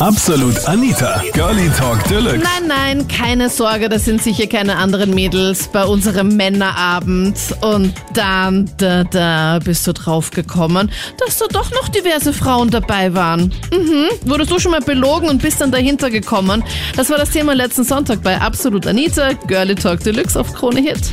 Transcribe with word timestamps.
Absolut 0.00 0.66
Anita, 0.66 1.20
Girlie 1.34 1.68
Talk 1.78 2.02
Deluxe. 2.08 2.38
Nein, 2.38 2.68
nein, 2.68 3.06
keine 3.06 3.50
Sorge, 3.50 3.90
das 3.90 4.06
sind 4.06 4.22
sicher 4.22 4.46
keine 4.46 4.76
anderen 4.76 5.14
Mädels 5.14 5.68
bei 5.68 5.84
unserem 5.84 6.38
Männerabend. 6.38 7.36
Und 7.60 7.92
dann, 8.14 8.70
da, 8.78 9.04
da 9.04 9.58
bist 9.62 9.86
du 9.86 9.92
drauf 9.92 10.30
gekommen, 10.30 10.90
dass 11.18 11.38
da 11.38 11.44
doch 11.52 11.70
noch 11.72 11.90
diverse 11.90 12.32
Frauen 12.32 12.70
dabei 12.70 13.12
waren. 13.12 13.52
Mhm. 13.72 14.08
Wurdest 14.24 14.50
du 14.50 14.58
schon 14.58 14.72
mal 14.72 14.80
belogen 14.80 15.28
und 15.28 15.42
bist 15.42 15.60
dann 15.60 15.70
dahinter 15.70 16.08
gekommen? 16.08 16.64
Das 16.96 17.10
war 17.10 17.18
das 17.18 17.30
Thema 17.30 17.54
letzten 17.54 17.84
Sonntag 17.84 18.22
bei 18.22 18.40
Absolut 18.40 18.86
Anita, 18.86 19.32
Girlie 19.48 19.74
Talk 19.74 20.00
Deluxe 20.00 20.40
auf 20.40 20.54
Krone 20.54 20.80
Hit. 20.80 21.12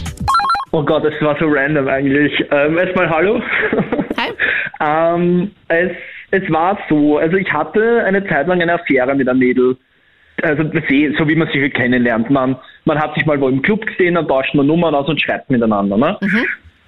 Oh 0.71 0.81
Gott, 0.81 1.03
es 1.03 1.21
war 1.21 1.35
so 1.39 1.45
random 1.47 1.89
eigentlich. 1.89 2.31
Ähm, 2.51 2.77
erstmal 2.77 3.09
hallo. 3.09 3.41
Hi. 4.17 4.31
ähm, 4.79 5.51
es, 5.67 5.91
es 6.31 6.43
war 6.51 6.77
so, 6.89 7.17
also 7.17 7.37
ich 7.37 7.51
hatte 7.51 8.03
eine 8.05 8.25
Zeit 8.27 8.47
lang 8.47 8.61
eine 8.61 8.73
Affäre 8.73 9.15
mit 9.15 9.27
einem 9.29 9.39
Mädel. 9.39 9.77
Also 10.43 10.63
so 10.63 11.27
wie 11.27 11.35
man 11.35 11.47
sich 11.47 11.61
halt 11.61 11.73
kennenlernt. 11.73 12.29
Man, 12.29 12.55
man 12.85 12.99
hat 12.99 13.15
sich 13.15 13.25
mal 13.25 13.41
wo 13.41 13.49
im 13.49 13.61
Club 13.63 13.85
gesehen, 13.87 14.13
dann 14.15 14.27
tauscht 14.27 14.53
man 14.53 14.67
Nummern 14.67 14.93
aus 14.93 15.07
und 15.09 15.19
schreibt 15.19 15.49
miteinander. 15.49 15.97
Ne? 15.97 16.15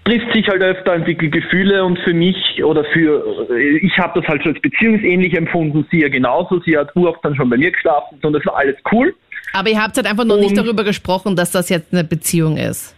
Trifft 0.05 0.33
sich 0.33 0.47
halt 0.47 0.61
öfter, 0.61 0.94
entwickelt 0.94 1.31
Gefühle 1.31 1.83
und 1.83 1.97
für 1.99 2.13
mich 2.13 2.63
oder 2.63 2.83
für, 2.94 3.47
ich 3.81 3.97
habe 3.97 4.20
das 4.20 4.30
halt 4.30 4.44
schon 4.44 4.53
als 4.53 4.61
beziehungsähnlich 4.61 5.33
empfunden, 5.35 5.85
sie 5.89 6.02
ja 6.02 6.09
genauso. 6.09 6.59
Sie 6.61 6.77
hat 6.77 6.95
oft 6.95 7.25
dann 7.25 7.35
schon 7.35 7.49
bei 7.49 7.58
mir 7.58 7.71
geschlafen 7.71 8.19
und 8.21 8.33
das 8.33 8.45
war 8.45 8.58
alles 8.58 8.75
cool. 8.91 9.16
Aber 9.53 9.69
ihr 9.69 9.81
habt 9.81 9.95
halt 9.97 10.05
einfach 10.05 10.25
noch 10.25 10.38
nicht 10.38 10.52
Und- 10.52 10.58
darüber 10.58 10.83
gesprochen, 10.83 11.35
dass 11.35 11.52
das 11.52 11.69
jetzt 11.69 11.91
eine 11.91 12.03
Beziehung 12.03 12.55
ist. 12.58 12.95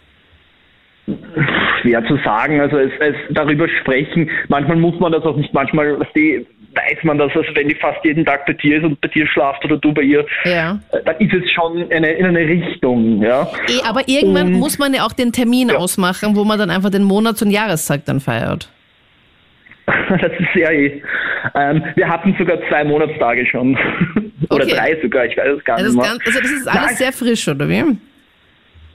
Schwer 1.80 2.04
zu 2.06 2.16
sagen. 2.24 2.60
Also 2.60 2.78
es, 2.78 2.92
es 3.00 3.14
darüber 3.30 3.68
sprechen, 3.80 4.30
manchmal 4.48 4.76
muss 4.76 4.98
man 5.00 5.12
das 5.12 5.24
auch 5.24 5.36
nicht, 5.36 5.52
manchmal 5.52 5.98
weiß 5.98 6.98
man 7.04 7.18
das, 7.18 7.30
also 7.34 7.48
wenn 7.54 7.68
die 7.68 7.74
fast 7.74 8.02
jeden 8.04 8.24
Tag 8.24 8.46
bei 8.46 8.54
dir 8.54 8.78
ist 8.78 8.84
und 8.84 8.98
bei 9.00 9.08
dir 9.08 9.26
schlaft 9.26 9.62
oder 9.64 9.76
du 9.76 9.92
bei 9.92 10.02
ihr, 10.02 10.24
Ja. 10.44 10.78
äh, 10.92 11.02
dann 11.04 11.16
ist 11.18 11.34
es 11.34 11.50
schon 11.50 11.90
eine, 11.90 12.12
in 12.12 12.24
eine 12.24 12.38
Richtung, 12.40 13.22
ja. 13.22 13.42
Eh, 13.68 13.82
aber 13.86 14.08
irgendwann 14.08 14.46
Und- 14.46 14.52
muss 14.60 14.78
man 14.78 14.94
ja 14.94 15.04
auch 15.04 15.12
den 15.12 15.32
Termin 15.32 15.68
Ja. 15.68 15.76
ausmachen, 15.76 16.34
wo 16.34 16.44
man 16.44 16.58
dann 16.58 16.70
einfach 16.70 16.88
den 16.90 17.02
Monats- 17.04 17.42
und 17.42 17.50
Jahrestag 17.50 18.04
dann 18.06 18.20
feiert. 18.20 18.70
Das 20.08 20.32
ist 20.38 20.48
sehr 20.54 20.70
eh. 20.72 21.02
Ähm, 21.54 21.82
wir 21.96 22.08
hatten 22.08 22.34
sogar 22.38 22.56
zwei 22.68 22.84
Monatstage 22.84 23.44
schon. 23.46 23.74
oder 24.50 24.64
Okay. 24.64 24.74
drei 24.74 24.98
sogar, 25.02 25.26
ich 25.26 25.36
weiß 25.36 25.58
es 25.58 25.64
gar 25.64 25.76
nicht 25.76 25.88
das, 25.88 25.94
mehr. 25.94 26.04
ganz, 26.04 26.26
also 26.26 26.40
das 26.40 26.50
ist 26.50 26.66
Nein. 26.66 26.78
alles 26.78 26.98
sehr 26.98 27.12
frisch, 27.12 27.48
oder 27.48 27.68
wie? 27.68 27.84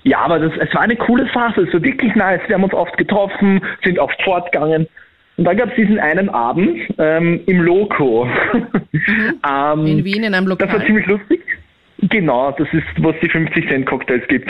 Ja, 0.08 0.19
aber 0.19 0.39
das, 0.39 0.53
es 0.58 0.73
war 0.73 0.83
eine 0.83 0.95
coole 0.95 1.27
Phase, 1.27 1.63
es 1.63 1.73
war 1.73 1.83
wirklich 1.83 2.16
nice. 2.16 2.39
Wir 2.47 2.55
haben 2.55 2.63
uns 2.63 2.73
oft 2.73 2.97
getroffen, 2.97 3.61
sind 3.83 4.00
oft 4.00 4.19
fortgegangen. 4.23 4.88
Und 5.36 5.44
dann 5.44 5.58
gab 5.58 5.69
es 5.69 5.75
diesen 5.75 5.99
einen 5.99 6.30
Abend 6.30 6.80
ähm, 6.97 7.41
im 7.45 7.61
Loco. 7.61 8.25
ähm, 9.45 9.86
In 9.86 10.05
Wien 10.05 10.23
in 10.23 10.33
einem 10.33 10.47
Das 10.47 10.59
war 10.59 10.67
Lokal. 10.67 10.86
ziemlich 10.86 11.05
lustig. 11.08 11.41
Genau, 12.03 12.52
das 12.52 12.69
ist, 12.72 12.86
wo 12.99 13.09
es 13.09 13.19
die 13.22 13.27
50 13.27 13.67
Cent 13.67 13.86
Cocktails 13.86 14.25
gibt. 14.30 14.49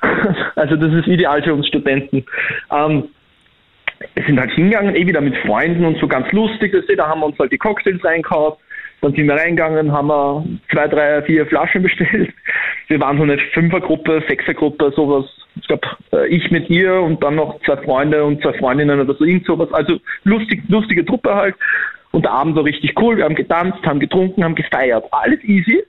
also 0.56 0.76
das 0.76 0.92
ist 0.94 1.06
ideal 1.06 1.42
für 1.42 1.52
uns 1.52 1.66
Studenten. 1.68 2.24
Ähm, 2.72 3.04
wir 4.14 4.24
sind 4.24 4.40
halt 4.40 4.52
hingegangen, 4.52 4.96
eh 4.96 5.06
wieder 5.06 5.20
mit 5.20 5.36
Freunden 5.38 5.84
und 5.84 5.98
so 5.98 6.08
ganz 6.08 6.32
lustig. 6.32 6.72
du, 6.72 6.96
Da 6.96 7.08
haben 7.08 7.20
wir 7.20 7.26
uns 7.26 7.38
halt 7.38 7.52
die 7.52 7.58
Cocktails 7.58 8.02
einkauft. 8.06 8.58
Dann 9.02 9.12
sind 9.12 9.26
wir 9.26 9.34
reingegangen, 9.34 9.92
haben 9.92 10.08
wir 10.08 10.44
zwei, 10.72 10.88
drei, 10.88 11.22
vier 11.22 11.46
Flaschen 11.46 11.82
bestellt. 11.82 12.32
Wir 12.88 13.00
waren 13.00 13.18
so 13.18 13.22
eine 13.22 13.38
Fünfergruppe, 13.52 14.22
Sechsergruppe, 14.26 14.92
sowas. 14.96 15.26
Ich 15.60 15.66
glaube, 15.66 15.86
ich 16.28 16.50
mit 16.50 16.70
ihr 16.70 16.94
und 16.94 17.22
dann 17.22 17.36
noch 17.36 17.60
zwei 17.62 17.76
Freunde 17.76 18.24
und 18.24 18.42
zwei 18.42 18.54
Freundinnen 18.54 19.00
oder 19.00 19.14
so, 19.14 19.24
irgend 19.24 19.46
sowas. 19.46 19.72
Also 19.72 19.98
lustig, 20.24 20.62
lustige 20.68 21.04
Truppe 21.04 21.34
halt. 21.34 21.54
Und 22.12 22.24
der 22.24 22.32
Abend 22.32 22.56
war 22.56 22.64
richtig 22.64 22.98
cool. 22.98 23.18
Wir 23.18 23.24
haben 23.24 23.34
getanzt, 23.34 23.84
haben 23.84 24.00
getrunken, 24.00 24.42
haben 24.42 24.54
gefeiert. 24.54 25.04
Alles 25.10 25.42
easy. 25.44 25.84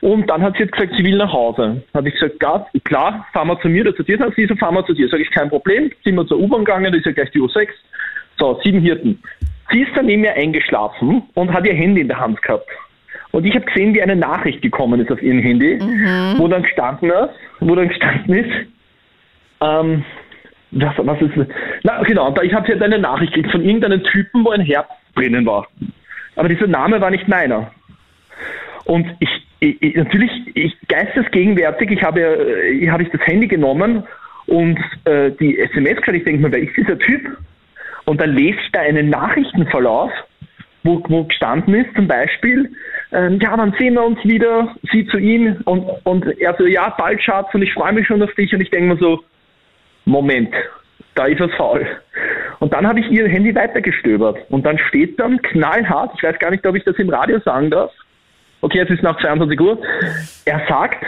Und 0.00 0.28
dann 0.28 0.42
hat 0.42 0.54
sie 0.56 0.64
jetzt 0.64 0.72
gesagt, 0.72 0.94
sie 0.96 1.04
will 1.04 1.16
nach 1.16 1.32
Hause. 1.32 1.82
Habe 1.94 2.08
ich 2.08 2.14
gesagt, 2.14 2.40
klar, 2.84 3.26
fahren 3.32 3.48
wir 3.48 3.60
zu 3.60 3.68
mir, 3.68 3.82
oder 3.82 3.94
zu 3.94 4.02
dir, 4.02 4.18
sagt 4.18 4.36
sie, 4.36 4.46
so 4.46 4.54
fahren 4.56 4.74
wir 4.74 4.84
zu 4.84 4.92
dir. 4.92 5.08
Sag 5.08 5.20
ich, 5.20 5.30
kein 5.30 5.48
Problem, 5.48 5.90
sind 6.04 6.16
wir 6.16 6.26
zur 6.26 6.38
U-Bahn 6.38 6.64
gegangen, 6.64 6.92
das 6.92 6.98
ist 7.00 7.06
ja 7.06 7.12
gleich 7.12 7.30
die 7.30 7.40
U6. 7.40 7.68
So, 8.38 8.60
sieben 8.62 8.80
Hirten. 8.80 9.22
Sie 9.70 9.82
ist 9.82 9.96
dann 9.96 10.06
neben 10.06 10.22
mir 10.22 10.34
eingeschlafen 10.34 11.22
und 11.34 11.52
hat 11.52 11.66
ihr 11.66 11.74
Handy 11.74 12.02
in 12.02 12.08
der 12.08 12.20
Hand 12.20 12.40
gehabt. 12.42 12.68
Und 13.32 13.44
ich 13.44 13.54
habe 13.54 13.64
gesehen, 13.66 13.94
wie 13.94 14.02
eine 14.02 14.16
Nachricht 14.16 14.62
gekommen 14.62 15.00
ist 15.00 15.10
auf 15.10 15.22
ihrem 15.22 15.40
Handy, 15.40 15.78
wo 16.38 16.48
dann 16.48 16.62
gestanden 16.62 17.10
ist, 17.10 17.30
wo 17.60 17.74
dann 17.74 17.88
gestanden 17.88 18.34
ist, 18.34 18.52
ähm, 19.60 20.04
was, 20.72 20.94
was 20.98 21.20
ist, 21.22 21.32
na 21.82 22.02
genau, 22.02 22.34
ich 22.42 22.52
habe 22.52 22.68
jetzt 22.68 22.82
eine 22.82 22.98
Nachricht 22.98 23.32
gekriegt 23.32 23.52
von 23.52 23.64
irgendeinem 23.64 24.02
Typen, 24.04 24.44
wo 24.44 24.50
ein 24.50 24.60
Herz 24.60 24.88
drinnen 25.14 25.46
war. 25.46 25.66
Aber 26.34 26.48
dieser 26.48 26.66
Name 26.66 27.00
war 27.00 27.10
nicht 27.10 27.28
meiner. 27.28 27.70
Und 28.84 29.06
ich, 29.20 29.28
ich, 29.60 29.82
ich 29.82 29.96
natürlich, 29.96 30.30
ich 30.54 30.76
geistesgegenwärtig, 30.88 31.90
ich 31.90 32.02
habe, 32.02 32.20
äh, 32.20 32.88
habe 32.88 33.02
ich 33.02 33.10
das 33.10 33.20
Handy 33.26 33.48
genommen 33.48 34.04
und 34.46 34.78
äh, 35.04 35.30
die 35.32 35.58
SMS 35.58 35.96
geschaut, 35.96 36.14
ich 36.14 36.24
denke 36.24 36.42
mir, 36.42 36.52
wer 36.52 36.62
ist 36.62 36.76
dieser 36.76 36.98
Typ? 36.98 37.36
Und 38.04 38.20
dann 38.20 38.30
lese 38.30 38.58
ich 38.64 38.72
da 38.72 38.80
einen 38.80 39.10
Nachrichtenverlauf, 39.10 40.12
wo, 40.86 41.02
wo 41.08 41.24
gestanden 41.24 41.74
ist, 41.74 41.94
zum 41.94 42.08
Beispiel, 42.08 42.70
ähm, 43.12 43.38
ja, 43.40 43.56
dann 43.56 43.74
sehen 43.78 43.94
wir 43.94 44.04
uns 44.04 44.22
wieder, 44.24 44.74
sie 44.92 45.06
zu 45.06 45.18
ihm 45.18 45.60
und, 45.64 45.86
und 46.04 46.26
er 46.40 46.54
so, 46.56 46.66
ja, 46.66 46.94
bald 46.96 47.22
Schatz 47.22 47.48
und 47.52 47.62
ich 47.62 47.72
freue 47.72 47.92
mich 47.92 48.06
schon 48.06 48.22
auf 48.22 48.32
dich 48.34 48.52
und 48.54 48.60
ich 48.60 48.70
denke 48.70 48.94
mir 48.94 49.00
so, 49.00 49.22
Moment, 50.04 50.54
da 51.14 51.26
ist 51.26 51.40
was 51.40 51.52
faul. 51.54 51.86
Und 52.60 52.72
dann 52.72 52.86
habe 52.86 53.00
ich 53.00 53.10
ihr 53.10 53.28
Handy 53.28 53.54
weitergestöbert 53.54 54.38
und 54.50 54.64
dann 54.64 54.78
steht 54.78 55.18
dann 55.18 55.42
knallhart, 55.42 56.12
ich 56.16 56.22
weiß 56.22 56.38
gar 56.38 56.50
nicht, 56.50 56.66
ob 56.66 56.76
ich 56.76 56.84
das 56.84 56.96
im 56.96 57.10
Radio 57.10 57.40
sagen 57.40 57.70
darf, 57.70 57.92
okay, 58.60 58.80
es 58.80 58.90
ist 58.90 59.02
nach 59.02 59.20
22 59.20 59.60
Uhr, 59.60 59.78
er 60.44 60.62
sagt, 60.68 61.04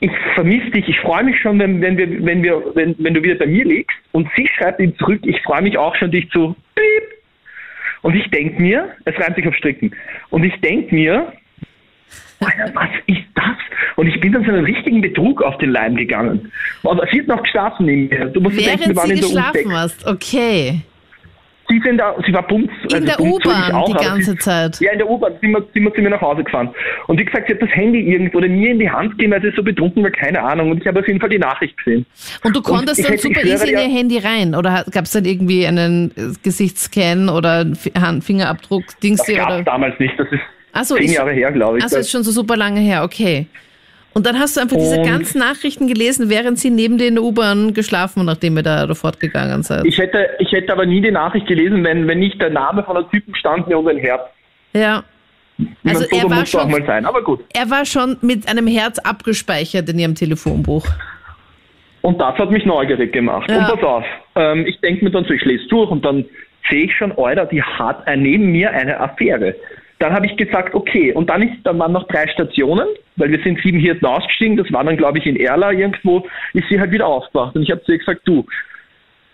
ich 0.00 0.10
vermisse 0.34 0.70
dich, 0.70 0.88
ich 0.88 1.00
freue 1.00 1.24
mich 1.24 1.40
schon, 1.40 1.58
wenn, 1.58 1.80
wenn, 1.80 1.96
wir, 1.96 2.26
wenn, 2.26 2.42
wir, 2.42 2.62
wenn, 2.74 2.94
wenn 2.98 3.14
du 3.14 3.22
wieder 3.22 3.36
bei 3.36 3.46
mir 3.46 3.64
liegst. 3.64 3.96
Und 4.12 4.28
sie 4.36 4.46
schreibt 4.48 4.80
ihm 4.80 4.96
zurück, 4.98 5.20
ich 5.22 5.40
freue 5.42 5.62
mich 5.62 5.78
auch 5.78 5.96
schon, 5.96 6.10
dich 6.10 6.28
zu. 6.30 6.54
Und 8.04 8.14
ich 8.14 8.30
denke 8.30 8.60
mir, 8.60 8.90
es 9.06 9.18
reimt 9.18 9.34
sich 9.34 9.48
auf 9.48 9.54
Stricken, 9.54 9.90
und 10.28 10.44
ich 10.44 10.54
denke 10.60 10.94
mir, 10.94 11.32
Alter, 12.38 12.70
was 12.74 12.90
ist 13.06 13.24
das? 13.34 13.56
Und 13.96 14.08
ich 14.08 14.20
bin 14.20 14.32
dann 14.32 14.44
so 14.44 14.50
einen 14.50 14.66
richtigen 14.66 15.00
Betrug 15.00 15.40
auf 15.40 15.56
den 15.56 15.70
Leim 15.70 15.96
gegangen. 15.96 16.52
Aber 16.82 17.06
sie 17.10 17.20
hat 17.20 17.28
noch 17.28 17.42
geschlafen 17.42 17.86
neben 17.86 18.08
mir. 18.08 18.26
Du 18.26 18.42
musst 18.42 18.58
dir 18.58 18.64
denken, 18.66 18.80
wir 18.80 18.88
Während 18.88 18.96
waren 18.96 19.06
sie 19.06 19.14
in 19.14 19.20
der 19.20 19.28
geschlafen 19.28 19.70
U6. 19.70 19.72
hast, 19.72 20.06
okay. 20.06 20.80
Sie, 21.68 21.80
sind 21.84 21.98
da, 21.98 22.14
sie 22.26 22.32
war 22.32 22.46
bums. 22.46 22.70
In 22.92 23.06
der 23.06 23.18
würde 23.18 23.30
ich 23.38 23.46
U-Bahn 23.46 23.84
die 23.86 23.92
ganze 23.94 24.30
sie, 24.32 24.38
Zeit. 24.38 24.80
Ja, 24.80 24.92
in 24.92 24.98
der 24.98 25.08
U-Bahn 25.08 25.32
sind 25.40 25.50
wir, 25.52 25.64
sind 25.72 25.82
wir 25.84 25.94
zu 25.94 26.02
mir 26.02 26.10
nach 26.10 26.20
Hause 26.20 26.44
gefahren. 26.44 26.68
Und 27.06 27.18
wie 27.18 27.24
gesagt, 27.24 27.46
sie 27.46 27.54
hat 27.54 27.62
das 27.62 27.70
Handy 27.70 28.00
irgendwo 28.00 28.38
oder 28.38 28.48
mir 28.48 28.70
in 28.72 28.78
die 28.78 28.90
Hand 28.90 29.12
gegeben, 29.12 29.32
weil 29.32 29.42
sie 29.42 29.52
so 29.56 29.62
betrunken 29.62 30.02
war, 30.02 30.10
keine 30.10 30.42
Ahnung. 30.42 30.70
Und 30.70 30.80
ich 30.82 30.86
habe 30.86 31.00
auf 31.00 31.06
jeden 31.06 31.20
Fall 31.20 31.30
die 31.30 31.38
Nachricht 31.38 31.76
gesehen. 31.78 32.04
Und 32.42 32.54
du 32.54 32.60
konntest 32.62 32.98
ich 32.98 33.04
dann 33.06 33.12
hätte- 33.14 33.22
super 33.22 33.44
easy 33.44 33.70
in 33.70 33.78
ihr 33.78 33.96
Handy 33.96 34.18
rein? 34.18 34.54
Oder 34.54 34.84
gab 34.90 35.04
es 35.04 35.12
dann 35.12 35.24
irgendwie 35.24 35.66
einen 35.66 36.12
Gesichtsscan 36.42 37.28
oder 37.28 37.66
Fingerabdruck, 38.20 38.84
Dings 39.02 39.22
Das 39.24 39.34
gab 39.34 39.64
damals 39.64 39.98
nicht. 39.98 40.14
Das 40.18 40.26
ist 40.30 40.40
zehn 40.96 41.04
ist, 41.06 41.14
Jahre 41.14 41.32
her, 41.32 41.52
glaube 41.52 41.78
ich. 41.78 41.84
also 41.84 41.96
ist 41.98 42.10
schon 42.10 42.22
so 42.22 42.30
super 42.30 42.56
lange 42.56 42.80
her, 42.80 43.04
okay. 43.04 43.46
Und 44.14 44.26
dann 44.26 44.38
hast 44.38 44.56
du 44.56 44.60
einfach 44.60 44.76
diese 44.76 44.98
Und- 45.00 45.06
ganzen 45.06 45.38
Nachrichten 45.40 45.86
gelesen, 45.88 46.30
während 46.30 46.58
sie 46.58 46.70
neben 46.70 46.98
dir 46.98 47.08
in 47.08 47.14
der 47.16 47.24
U-Bahn 47.24 47.74
geschlafen 47.74 48.20
und 48.20 48.26
nachdem 48.26 48.56
ihr 48.56 48.62
da 48.62 48.92
fortgegangen 48.94 49.62
seid. 49.64 49.84
ich, 49.84 49.98
hätte, 49.98 50.28
ich 50.38 50.50
hätte 50.52 50.72
aber 50.72 50.86
nie 50.86 51.00
die 51.00 51.10
Nachricht 51.10 51.46
gelesen, 51.48 51.84
wenn, 51.84 52.06
wenn 52.06 52.20
nicht 52.20 52.40
der 52.40 52.50
Name 52.50 52.84
von 52.84 52.96
einem 52.96 53.10
Typen 53.10 53.34
stand 53.34 53.66
mir 53.68 53.78
und 53.78 53.88
ein 53.88 53.98
Herz. 53.98 54.22
ja. 54.72 55.02
Also 55.84 56.00
so 56.00 56.16
er 56.16 56.28
war 56.30 56.44
schon- 56.46 56.68
mal 56.68 56.84
sein. 56.84 57.06
Aber 57.06 57.22
gut. 57.22 57.44
Er 57.54 57.70
war 57.70 57.84
schon 57.84 58.16
mit 58.22 58.48
einem 58.48 58.66
Herz 58.66 58.98
abgespeichert 58.98 59.88
in 59.88 60.00
ihrem 60.00 60.16
Telefonbuch. 60.16 60.84
Und 62.02 62.20
das 62.20 62.36
hat 62.36 62.50
mich 62.50 62.64
neugierig 62.66 63.12
gemacht. 63.12 63.48
Ja. 63.48 63.58
Und 63.58 63.66
pass 63.80 63.82
auf, 63.84 64.04
ähm, 64.34 64.66
ich 64.66 64.80
denke 64.80 65.04
mir 65.04 65.12
dann 65.12 65.24
so, 65.24 65.30
ich 65.32 65.44
lese 65.44 65.64
durch 65.68 65.90
und 65.90 66.04
dann 66.04 66.24
sehe 66.68 66.86
ich 66.86 66.96
schon, 66.96 67.12
Alter, 67.16 67.46
die 67.46 67.62
hat 67.62 68.04
äh, 68.06 68.16
neben 68.16 68.50
mir 68.50 68.72
eine 68.72 68.98
Affäre. 68.98 69.54
Dann 70.04 70.12
habe 70.12 70.26
ich 70.26 70.36
gesagt, 70.36 70.74
okay, 70.74 71.14
und 71.14 71.30
dann, 71.30 71.40
ist, 71.40 71.64
dann 71.64 71.78
waren 71.78 71.92
noch 71.92 72.06
drei 72.08 72.28
Stationen, 72.28 72.86
weil 73.16 73.30
wir 73.30 73.42
sind 73.42 73.58
sieben 73.62 73.78
Hirten 73.78 74.04
ausgestiegen, 74.04 74.58
das 74.58 74.70
war 74.70 74.84
dann, 74.84 74.98
glaube 74.98 75.16
ich, 75.16 75.24
in 75.24 75.36
Erla 75.36 75.72
irgendwo, 75.72 76.26
ist 76.52 76.68
sie 76.68 76.78
halt 76.78 76.90
wieder 76.90 77.06
aufgewacht. 77.06 77.56
Und 77.56 77.62
ich 77.62 77.70
habe 77.70 77.82
zu 77.84 77.92
ihr 77.92 77.98
gesagt, 78.00 78.20
du, 78.26 78.44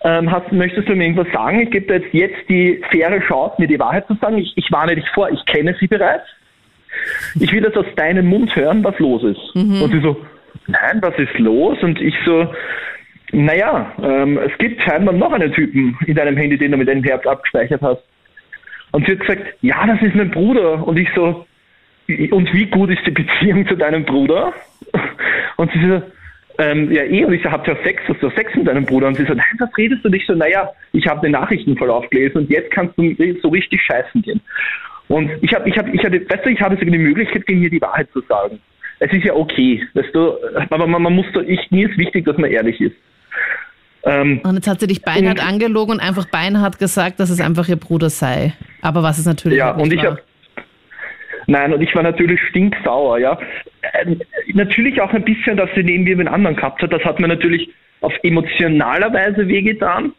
ähm, 0.05 0.31
hast, 0.31 0.49
möchtest 0.53 0.87
du 0.87 0.95
mir 0.95 1.03
irgendwas 1.03 1.27
sagen? 1.33 1.59
Ich 1.59 1.71
gebe 1.71 1.87
dir 1.87 1.99
jetzt, 1.99 2.13
jetzt 2.13 2.49
die 2.49 2.81
faire 2.89 3.19
Chance, 3.27 3.55
mir 3.57 3.67
die 3.67 3.79
Wahrheit 3.81 4.07
zu 4.07 4.15
sagen. 4.21 4.37
Ich, 4.37 4.53
ich 4.55 4.71
warne 4.71 4.95
dich 4.95 5.03
vor, 5.09 5.29
ich 5.29 5.43
kenne 5.43 5.75
sie 5.77 5.87
bereits. 5.87 6.23
Ich 7.37 7.51
will 7.51 7.63
das 7.63 7.75
aus 7.75 7.93
deinem 7.97 8.27
Mund 8.27 8.55
hören, 8.55 8.81
was 8.81 8.97
los 8.97 9.25
ist. 9.25 9.53
Und 9.83 9.91
sie 9.91 9.99
so, 9.99 10.25
nein, 10.67 11.01
was 11.01 11.19
ist 11.19 11.37
los? 11.37 11.77
Und 11.83 11.99
ich 11.99 12.15
so, 12.25 12.47
naja, 13.33 13.91
ähm, 14.01 14.37
es 14.37 14.57
gibt 14.57 14.81
scheinbar 14.83 15.13
noch 15.13 15.33
einen 15.33 15.51
Typen 15.51 15.97
in 16.07 16.15
deinem 16.15 16.37
Handy, 16.37 16.57
den 16.57 16.71
du 16.71 16.77
mit 16.77 16.87
deinem 16.87 17.03
Herz 17.03 17.27
abgespeichert 17.27 17.81
hast. 17.81 18.01
Und 18.91 19.05
sie 19.05 19.13
hat 19.13 19.19
gesagt, 19.21 19.41
ja, 19.61 19.85
das 19.87 20.01
ist 20.01 20.15
mein 20.15 20.31
Bruder. 20.31 20.85
Und 20.85 20.97
ich 20.97 21.09
so, 21.15 21.45
und 22.07 22.53
wie 22.53 22.65
gut 22.65 22.89
ist 22.89 23.05
die 23.05 23.11
Beziehung 23.11 23.67
zu 23.67 23.75
deinem 23.75 24.03
Bruder? 24.03 24.53
Und 25.57 25.71
sie 25.71 25.79
so, 25.87 26.01
ähm, 26.57 26.91
ja 26.91 27.03
eh, 27.03 27.23
und 27.23 27.33
ich 27.33 27.43
so, 27.43 27.51
habt 27.51 27.67
ihr 27.67 27.77
Sex? 27.83 28.01
Hast 28.07 28.21
du 28.21 28.29
Sex 28.31 28.53
mit 28.55 28.67
deinem 28.67 28.85
Bruder? 28.85 29.07
Und 29.07 29.17
sie 29.17 29.25
so, 29.25 29.33
nein, 29.33 29.45
was 29.59 29.69
redest 29.77 30.03
du 30.03 30.09
nicht 30.09 30.27
so? 30.27 30.33
Naja, 30.33 30.69
ich 30.91 31.07
habe 31.07 31.21
den 31.21 31.31
Nachrichtenverlauf 31.31 32.09
gelesen 32.09 32.39
und 32.39 32.49
jetzt 32.49 32.71
kannst 32.71 32.97
du 32.97 33.15
so 33.41 33.49
richtig 33.49 33.81
scheißen 33.81 34.21
gehen. 34.21 34.41
Und 35.07 35.29
ich 35.41 35.53
habe, 35.53 35.67
ich 35.69 35.77
habe, 35.77 35.89
ich 35.91 36.03
hatte, 36.03 36.21
weißt 36.29 36.45
du, 36.45 36.49
ich 36.49 36.61
habe 36.61 36.75
sogar 36.75 36.91
die 36.91 36.97
Möglichkeit, 36.97 37.47
denen 37.47 37.61
hier 37.61 37.69
die 37.69 37.81
Wahrheit 37.81 38.09
zu 38.11 38.21
sagen. 38.21 38.59
Es 38.99 39.11
ist 39.11 39.25
ja 39.25 39.33
okay, 39.33 39.81
weißt 39.93 40.13
du, 40.13 40.35
aber 40.69 40.87
man, 40.87 41.01
man 41.01 41.13
muss 41.13 41.25
da, 41.33 41.41
ich, 41.41 41.69
mir 41.71 41.89
ist 41.89 41.97
wichtig, 41.97 42.25
dass 42.25 42.37
man 42.37 42.51
ehrlich 42.51 42.79
ist. 42.79 42.95
Ähm, 44.03 44.41
und 44.43 44.55
jetzt 44.55 44.67
hat 44.67 44.79
sie 44.79 44.87
dich 44.87 45.01
beinhart 45.01 45.45
angelogen 45.45 45.93
und 45.93 45.99
einfach 45.99 46.25
beinhart 46.25 46.79
gesagt, 46.79 47.19
dass 47.19 47.29
es 47.29 47.39
einfach 47.39 47.67
ihr 47.69 47.75
Bruder 47.75 48.09
sei. 48.09 48.53
Aber 48.81 49.03
was 49.03 49.19
es 49.19 49.25
natürlich 49.25 49.59
ja, 49.59 49.73
nicht 49.73 49.83
und 49.83 49.93
ich 49.93 50.03
war. 50.03 50.17
Nein, 51.47 51.73
und 51.73 51.81
ich 51.81 51.93
war 51.95 52.03
natürlich 52.03 52.39
stinksauer, 52.49 53.19
ja. 53.19 53.37
Äh, 53.81 54.15
natürlich 54.53 55.01
auch 55.01 55.11
ein 55.11 55.23
bisschen, 55.23 55.57
dass 55.57 55.69
sie 55.75 55.83
neben 55.83 56.03
mir 56.03 56.13
einen 56.13 56.27
anderen 56.27 56.55
gehabt 56.55 56.81
hat. 56.81 56.93
Das 56.93 57.03
hat 57.03 57.19
mir 57.19 57.27
natürlich 57.27 57.69
auf 58.01 58.13
emotionaler 58.23 59.13
Weise 59.13 59.47
wehgetan. 59.47 60.13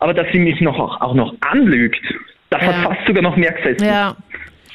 Aber 0.00 0.14
dass 0.14 0.26
sie 0.32 0.38
mich 0.38 0.60
noch 0.60 0.78
auch, 0.78 1.00
auch 1.00 1.14
noch 1.14 1.34
anlügt, 1.40 2.00
das 2.50 2.62
ja. 2.62 2.68
hat 2.68 2.84
fast 2.84 3.06
sogar 3.06 3.22
noch 3.22 3.36
mehr 3.36 3.52
gesessen. 3.52 3.84
Ja. 3.84 4.16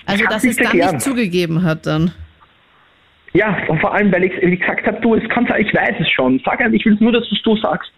Also, 0.05 0.25
dass 0.25 0.43
es 0.43 0.57
dann 0.57 0.75
nicht 0.75 1.01
zugegeben 1.01 1.63
hat 1.63 1.85
dann. 1.85 2.11
Ja, 3.33 3.57
und 3.67 3.79
vor 3.79 3.93
allem, 3.93 4.11
weil 4.11 4.25
ich, 4.25 4.33
wie 4.41 4.57
gesagt 4.57 4.85
habe, 4.85 4.99
du, 5.01 5.15
es 5.15 5.27
kann 5.29 5.47
sein, 5.47 5.61
ich 5.65 5.73
weiß 5.73 5.95
es 5.99 6.09
schon. 6.09 6.39
Sag 6.45 6.59
einfach, 6.59 6.73
ich 6.73 6.85
will 6.85 6.97
nur, 6.99 7.11
dass 7.11 7.27
du 7.27 7.53
es 7.53 7.61
sagst. 7.61 7.91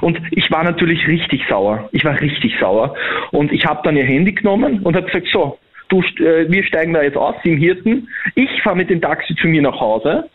Und 0.00 0.20
ich 0.30 0.50
war 0.50 0.64
natürlich 0.64 1.06
richtig 1.06 1.42
sauer. 1.48 1.88
Ich 1.92 2.04
war 2.04 2.20
richtig 2.20 2.54
sauer. 2.60 2.94
Und 3.32 3.52
ich 3.52 3.64
habe 3.66 3.80
dann 3.84 3.96
ihr 3.96 4.04
Handy 4.04 4.32
genommen 4.32 4.80
und 4.80 4.96
habe 4.96 5.06
gesagt, 5.06 5.28
so, 5.32 5.58
du, 5.88 6.00
äh, 6.22 6.50
wir 6.50 6.64
steigen 6.64 6.92
da 6.92 7.02
jetzt 7.02 7.16
aus, 7.16 7.34
im 7.44 7.58
Hirten. 7.58 8.08
Ich 8.34 8.62
fahre 8.62 8.76
mit 8.76 8.90
dem 8.90 9.00
Taxi 9.00 9.34
zu 9.36 9.48
mir 9.48 9.62
nach 9.62 9.78
Hause 9.78 10.28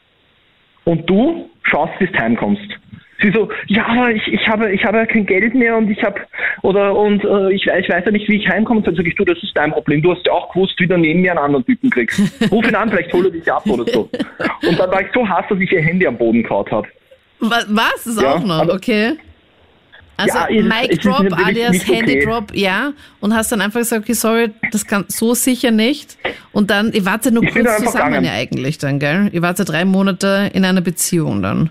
und 0.84 1.10
du 1.10 1.50
schaust, 1.64 1.98
bis 2.00 2.12
du 2.12 2.20
heimkommst. 2.20 2.80
Sie 3.22 3.32
so, 3.32 3.50
ja, 3.68 3.86
aber 3.86 4.12
ich, 4.12 4.28
ich 4.28 4.46
habe 4.48 4.72
ich 4.74 4.84
habe 4.84 5.08
kein 5.08 5.26
Geld 5.26 5.56
mehr 5.56 5.78
und 5.78 5.90
ich 5.90 6.04
habe 6.04 6.20
oder 6.64 6.94
und 6.96 7.24
äh, 7.24 7.54
ich, 7.54 7.66
ich 7.66 7.90
weiß 7.90 8.04
ja 8.06 8.12
nicht, 8.12 8.28
wie 8.28 8.36
ich 8.36 8.50
heimkomme. 8.50 8.80
Und 8.80 8.88
dann 8.88 8.96
sage 8.96 9.08
ich, 9.08 9.16
du, 9.16 9.24
das 9.24 9.42
ist 9.42 9.56
dein 9.56 9.72
Problem. 9.72 10.02
Du 10.02 10.12
hast 10.12 10.26
ja 10.26 10.34
auch 10.34 10.52
gewusst, 10.54 10.78
wie 10.80 10.88
du 10.88 10.98
neben 10.98 11.22
mir 11.22 11.32
einen 11.32 11.40
anderen 11.40 11.66
Typen 11.66 11.90
kriegst. 11.90 12.20
Ruf 12.52 12.68
ihn 12.68 12.76
an, 12.76 12.90
vielleicht 12.90 13.14
hole 13.14 13.32
dich 13.32 13.50
ab 13.50 13.66
oder 13.68 13.86
so. 13.86 14.10
Und 14.68 14.78
dann 14.78 14.92
war 14.92 15.02
ich 15.02 15.08
so 15.14 15.28
hass, 15.28 15.46
dass 15.48 15.60
ich 15.60 15.72
ihr 15.72 15.82
Handy 15.82 16.06
am 16.06 16.18
Boden 16.18 16.44
kaut 16.44 16.70
habe. 16.72 16.88
Was? 17.40 17.66
was? 17.70 18.04
Das 18.06 18.22
ja, 18.22 18.34
auch 18.36 18.44
noch, 18.44 18.68
okay. 18.70 19.18
Also 20.18 20.38
ja, 20.38 20.64
Mic 20.64 20.98
Drop 21.02 21.28
alias 21.46 21.86
Handy 21.88 22.18
okay. 22.18 22.26
Drop, 22.26 22.52
ja. 22.54 22.94
Und 23.20 23.36
hast 23.36 23.52
dann 23.52 23.62
einfach 23.62 23.82
gesagt, 23.82 24.04
okay, 24.04 24.14
sorry, 24.14 24.52
das 24.72 24.88
kann 24.88 25.06
so 25.08 25.34
sicher 25.34 25.72
nicht. 25.72 26.18
Und 26.54 26.72
dann, 26.72 26.94
ihr 26.94 27.06
wart 27.06 27.26
ja 27.26 27.32
nur 27.32 27.44
ich 27.44 27.54
kurz 27.54 27.78
zusammen 27.84 28.24
ja 28.24 28.32
eigentlich 28.32 28.78
dann, 28.78 29.00
gell? 29.00 29.30
Ihr 29.34 29.42
wart 29.42 29.60
ja 29.60 29.66
drei 29.66 29.84
Monate 29.84 30.50
in 30.54 30.64
einer 30.64 30.82
Beziehung 30.82 31.42
dann. 31.42 31.70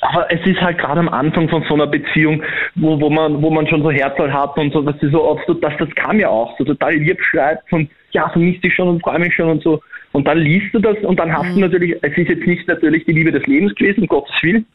Aber 0.00 0.28
es 0.32 0.44
ist 0.44 0.60
halt 0.60 0.78
gerade 0.78 0.98
am 0.98 1.08
Anfang 1.08 1.48
von 1.48 1.64
so 1.68 1.74
einer 1.74 1.86
Beziehung, 1.86 2.42
wo, 2.74 3.00
wo 3.00 3.08
man, 3.08 3.40
wo 3.40 3.50
man 3.50 3.68
schon 3.68 3.84
so 3.84 3.90
Herzl 3.92 4.32
hat 4.32 4.58
und 4.58 4.72
so, 4.72 4.82
dass 4.82 4.96
sie 5.00 5.10
so 5.10 5.22
oft 5.22 5.44
so, 5.46 5.54
dass 5.54 5.74
das 5.78 5.88
kam 5.94 6.18
ja 6.18 6.28
auch, 6.28 6.58
so 6.58 6.64
total 6.64 6.94
lieb 6.94 7.20
schreibt 7.30 7.72
und 7.72 7.88
ja, 8.12 8.28
vermisst 8.28 8.62
dich 8.64 8.74
schon 8.74 8.88
und 8.88 9.02
freue 9.02 9.18
mich 9.18 9.34
schon 9.34 9.48
und 9.48 9.62
so. 9.62 9.80
Und 10.12 10.26
dann 10.26 10.38
liest 10.38 10.74
du 10.74 10.78
das 10.78 10.96
und 11.02 11.18
dann 11.18 11.32
hast 11.32 11.50
mhm. 11.50 11.54
du 11.54 11.60
natürlich, 11.60 11.96
es 12.02 12.16
ist 12.16 12.28
jetzt 12.28 12.46
nicht 12.46 12.68
natürlich 12.68 13.04
die 13.04 13.12
Liebe 13.12 13.32
des 13.32 13.46
Lebens 13.46 13.74
gewesen, 13.74 14.02
um 14.02 14.06
Gottes 14.06 14.34
Willen, 14.42 14.66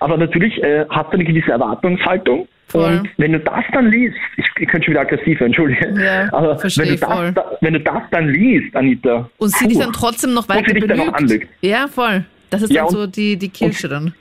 aber 0.00 0.16
natürlich 0.16 0.62
äh, 0.62 0.84
hat 0.90 1.08
er 1.08 1.14
eine 1.14 1.24
gewisse 1.24 1.50
Erwartungshaltung. 1.50 2.46
Voll. 2.68 2.98
Und 2.98 3.10
wenn 3.16 3.32
du 3.32 3.38
das 3.38 3.64
dann 3.72 3.90
liest, 3.90 4.16
ich, 4.36 4.44
ich 4.58 4.68
könnte 4.68 4.86
schon 4.86 4.92
wieder 4.92 5.02
aggressiv, 5.02 5.40
entschuldige, 5.40 5.94
ja, 6.02 6.28
aber 6.32 6.60
wenn 6.60 6.88
du, 6.88 6.96
das, 6.96 7.34
da, 7.34 7.58
wenn 7.60 7.74
du 7.74 7.80
das 7.80 8.02
dann 8.10 8.28
liest, 8.28 8.74
Anita. 8.74 9.30
Und 9.38 9.52
sie 9.52 9.68
dich 9.68 9.78
dann 9.78 9.92
trotzdem 9.92 10.34
noch 10.34 10.48
weiter 10.48 10.74
belügt. 10.74 10.90
Dann 10.90 10.98
noch 10.98 11.14
anlügt. 11.14 11.48
Ja, 11.60 11.86
voll. 11.86 12.24
Das 12.50 12.62
ist 12.62 12.72
ja, 12.72 12.82
dann 12.82 12.90
so 12.90 13.06
die, 13.06 13.36
die 13.36 13.48
Kirsche 13.48 13.88
dann. 13.88 14.14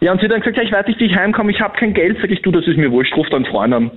Ja, 0.00 0.12
und 0.12 0.20
sie 0.20 0.26
hat 0.26 0.32
dann 0.32 0.40
gesagt, 0.40 0.56
ja, 0.56 0.62
ich 0.62 0.72
weiß 0.72 0.86
nicht, 0.86 1.00
wie 1.00 1.06
ich 1.06 1.16
heimkomme, 1.16 1.50
ich 1.50 1.60
habe 1.60 1.76
kein 1.76 1.94
Geld. 1.94 2.18
Sag 2.20 2.30
ich, 2.30 2.42
du, 2.42 2.52
das 2.52 2.66
ist 2.66 2.76
mir 2.76 2.92
wurscht, 2.92 3.16
ruf 3.16 3.28
deinen 3.28 3.46
Freund 3.46 3.74
an. 3.74 3.90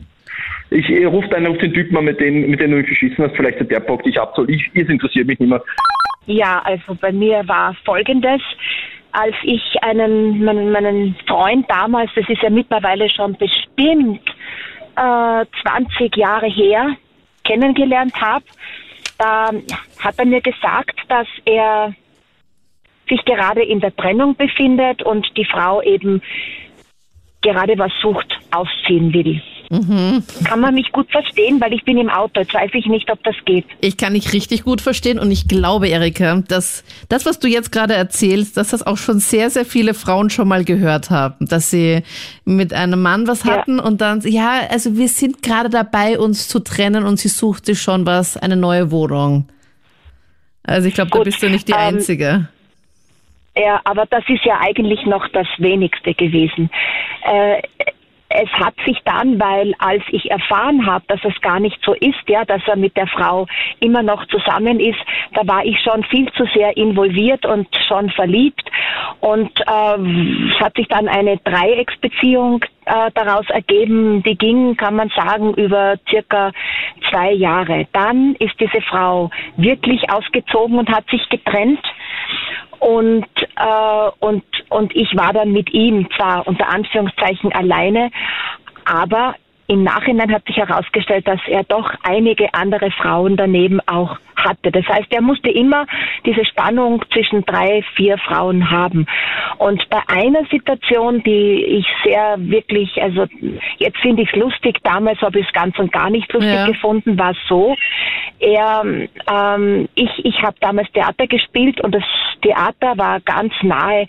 Ich, 0.72 0.88
ich 0.90 1.06
rufe 1.06 1.28
dann 1.30 1.48
auf 1.48 1.58
den 1.58 1.74
Typen 1.74 1.98
an, 1.98 2.06
mit 2.06 2.20
dem, 2.20 2.50
mit 2.50 2.60
dem 2.60 2.72
du 2.72 2.84
geschissen 2.84 3.26
hast, 3.26 3.36
vielleicht 3.36 3.60
hat 3.60 3.72
der 3.72 3.80
Bock 3.80 4.04
dich 4.04 4.20
ab. 4.20 4.38
Ich, 4.48 4.70
es 4.74 4.88
interessiert 4.88 5.28
mich 5.28 5.40
nicht 5.40 5.50
mehr. 5.50 5.64
Ja, 6.26 6.62
also 6.64 6.96
bei 6.96 7.12
mir 7.12 7.48
war 7.48 7.76
folgendes 7.86 8.42
als 9.12 9.36
ich 9.44 9.62
einen, 9.82 10.44
meinen, 10.44 10.72
meinen 10.72 11.16
Freund 11.28 11.70
damals, 11.70 12.12
das 12.16 12.28
ist 12.30 12.42
ja 12.42 12.50
mittlerweile 12.50 13.10
schon 13.10 13.36
bestimmt 13.36 14.22
äh, 14.96 15.46
20 15.62 16.16
Jahre 16.16 16.48
her, 16.48 16.96
kennengelernt 17.44 18.14
habe, 18.22 18.46
da 19.18 19.50
hat 20.00 20.16
er 20.18 20.26
mir 20.26 20.42
gesagt, 20.42 21.00
dass 21.08 21.28
er 21.46 21.94
sich 23.10 23.24
gerade 23.26 23.64
in 23.64 23.80
der 23.80 23.96
Trennung 23.96 24.36
befindet 24.36 25.02
und 25.02 25.26
die 25.36 25.46
Frau 25.46 25.82
eben 25.82 26.22
gerade 27.42 27.78
was 27.78 27.92
sucht, 28.02 28.40
ausziehen 28.52 29.14
will. 29.14 29.42
Mhm. 29.70 30.24
Kann 30.46 30.62
man 30.62 30.74
mich 30.74 30.92
gut 30.92 31.12
verstehen, 31.12 31.62
weil 31.62 31.74
ich 31.74 31.84
bin 31.84 31.98
im 32.00 32.10
Auto. 32.10 32.40
Jetzt 32.40 32.54
weiß 32.54 32.72
ich 32.74 32.88
nicht, 32.88 33.12
ob 33.12 33.24
das 33.24 33.36
geht. 33.46 33.66
Ich 33.82 33.98
kann 33.98 34.16
dich 34.16 34.34
richtig 34.34 34.64
gut 34.64 34.82
verstehen 34.82 35.20
und 35.20 35.30
ich 35.30 35.48
glaube, 35.48 35.88
Erika, 35.88 36.42
dass 36.48 36.84
das, 37.08 37.28
was 37.28 37.40
du 37.40 37.48
jetzt 37.48 37.72
gerade 37.72 37.94
erzählst, 37.94 38.58
dass 38.58 38.70
das 38.70 38.86
auch 38.86 38.98
schon 38.98 39.20
sehr, 39.20 39.52
sehr 39.52 39.66
viele 39.66 39.94
Frauen 39.94 40.32
schon 40.32 40.48
mal 40.48 40.66
gehört 40.66 41.12
haben, 41.12 41.48
dass 41.48 41.70
sie 41.70 42.02
mit 42.46 42.74
einem 42.74 43.02
Mann 43.02 43.28
was 43.28 43.46
hatten 43.46 43.78
ja. 43.78 43.84
und 43.84 44.02
dann, 44.02 44.22
ja, 44.22 44.62
also 44.70 44.98
wir 44.98 45.08
sind 45.08 45.44
gerade 45.44 45.70
dabei, 45.70 46.18
uns 46.18 46.48
zu 46.48 46.60
trennen 46.60 47.06
und 47.06 47.18
sie 47.18 47.30
suchte 47.30 47.76
schon 47.76 48.08
was, 48.08 48.38
eine 48.38 48.56
neue 48.56 48.90
Wohnung. 48.90 49.48
Also 50.64 50.88
ich 50.88 50.96
glaube, 50.96 51.12
da 51.12 51.24
bist 51.24 51.44
du 51.44 51.50
nicht 51.50 51.68
die 51.68 51.74
ähm, 51.74 51.96
Einzige. 51.96 52.48
Ja, 53.56 53.82
aber 53.84 54.06
das 54.08 54.24
ist 54.28 54.46
ja 54.46 54.60
eigentlich 54.62 55.06
noch 55.06 55.28
das 55.30 55.48
Wenigste 55.58 56.14
gewesen. 56.14 56.70
Äh, 57.24 57.62
es 58.30 58.50
hat 58.52 58.76
sich 58.86 58.98
dann, 59.06 59.40
weil 59.40 59.74
als 59.80 60.04
ich 60.12 60.30
erfahren 60.30 60.86
habe, 60.86 61.04
dass 61.08 61.20
es 61.24 61.40
gar 61.42 61.60
nicht 61.60 61.80
so 61.84 61.94
ist, 61.94 62.28
ja, 62.28 62.46
dass 62.46 62.62
er 62.68 62.76
mit 62.76 62.96
der 62.96 63.08
Frau 63.08 63.48
immer 63.80 64.04
noch 64.04 64.26
zusammen 64.28 64.80
ist, 64.80 65.00
da 65.34 65.48
war 65.48 65.66
ich 65.66 65.80
schon 65.82 66.04
viel 66.06 66.32
zu 66.34 66.46
sehr 66.54 66.78
involviert 66.78 67.46
und 67.46 67.68
schon 67.88 68.12
verliebt. 68.12 68.70
Und 69.20 69.52
äh, 69.62 70.54
es 70.54 70.60
hat 70.60 70.76
sich 70.76 70.88
dann 70.88 71.08
eine 71.08 71.38
Dreiecksbeziehung 71.38 72.64
äh, 72.90 73.12
daraus 73.14 73.48
ergeben, 73.50 74.24
die 74.24 74.36
ging, 74.36 74.76
kann 74.76 74.96
man 74.96 75.10
sagen, 75.10 75.54
über 75.54 75.96
circa 76.10 76.52
zwei 77.10 77.32
Jahre. 77.32 77.88
Dann 77.94 78.36
ist 78.36 78.60
diese 78.60 78.82
Frau 78.82 79.30
wirklich 79.58 80.12
ausgezogen 80.12 80.80
und 80.80 80.90
hat 80.90 81.08
sich 81.10 81.28
getrennt 81.30 81.86
und, 82.80 83.28
äh, 83.38 84.10
und, 84.20 84.44
und 84.70 84.96
ich 84.96 85.16
war 85.16 85.34
dann 85.34 85.52
mit 85.52 85.72
ihm 85.74 86.10
zwar 86.18 86.48
unter 86.48 86.68
Anführungszeichen 86.70 87.52
alleine, 87.54 88.10
aber 88.86 89.36
im 89.68 89.84
Nachhinein 89.84 90.34
hat 90.34 90.46
sich 90.46 90.58
herausgestellt, 90.58 91.28
dass 91.28 91.40
er 91.46 91.64
doch 91.64 91.94
einige 92.02 92.52
andere 92.54 92.90
Frauen 92.90 93.38
daneben 93.38 93.80
auch 93.86 94.18
hatte. 94.44 94.72
Das 94.72 94.86
heißt, 94.88 95.12
er 95.12 95.22
musste 95.22 95.50
immer 95.50 95.86
diese 96.26 96.46
Spannung 96.46 97.04
zwischen 97.14 97.46
drei, 97.46 97.84
vier 97.96 98.18
Frauen 98.18 98.70
haben. 98.70 99.06
Und 99.58 99.88
bei 99.90 100.00
einer 100.08 100.46
Situation, 100.52 101.22
die 101.24 101.64
ich 101.64 101.88
sehr 102.04 102.36
wirklich, 102.38 103.02
also 103.02 103.26
jetzt 103.78 103.98
finde 104.00 104.24
ich 104.24 104.30
es 104.34 104.40
lustig, 104.40 104.78
damals 104.84 105.22
habe 105.22 105.40
ich 105.40 105.48
es 105.48 105.54
ganz 105.54 105.78
und 105.80 105.92
gar 105.92 106.10
nicht 106.10 106.32
lustig 106.34 106.54
ja. 106.54 106.68
gefunden, 106.68 107.18
war 107.18 107.34
so, 107.48 107.76
er, 108.40 108.84
ähm, 109.32 109.90
ich, 109.96 110.10
ich 110.24 110.42
habe 110.42 110.56
damals 110.62 110.92
Theater 110.92 111.28
gespielt 111.28 111.82
und 111.82 111.94
das 111.94 112.04
Theater 112.42 112.98
war 112.98 113.20
ganz 113.22 113.54
nahe 113.62 114.08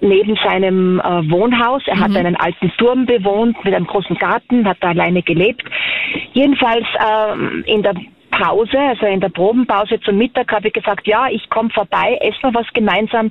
neben 0.00 0.36
seinem 0.36 1.00
äh, 1.00 1.30
Wohnhaus. 1.30 1.82
Er 1.86 1.96
mhm. 1.96 2.00
hat 2.00 2.16
einen 2.16 2.36
alten 2.36 2.72
Turm 2.78 3.06
bewohnt 3.06 3.62
mit 3.64 3.74
einem 3.74 3.86
großen 3.86 4.16
Garten, 4.16 4.66
hat 4.66 4.78
da 4.80 4.88
alleine 4.88 5.22
gelebt. 5.22 5.64
Jedenfalls 6.32 6.86
ähm, 6.98 7.64
in 7.66 7.82
der 7.82 7.94
Pause, 8.32 8.78
also 8.78 9.06
in 9.06 9.20
der 9.20 9.28
Probenpause 9.28 10.00
zum 10.00 10.18
Mittag, 10.18 10.52
habe 10.52 10.68
ich 10.68 10.74
gesagt, 10.74 11.06
ja, 11.06 11.28
ich 11.28 11.48
komme 11.50 11.70
vorbei, 11.70 12.18
essen 12.20 12.42
wir 12.42 12.54
was 12.54 12.66
gemeinsam, 12.72 13.26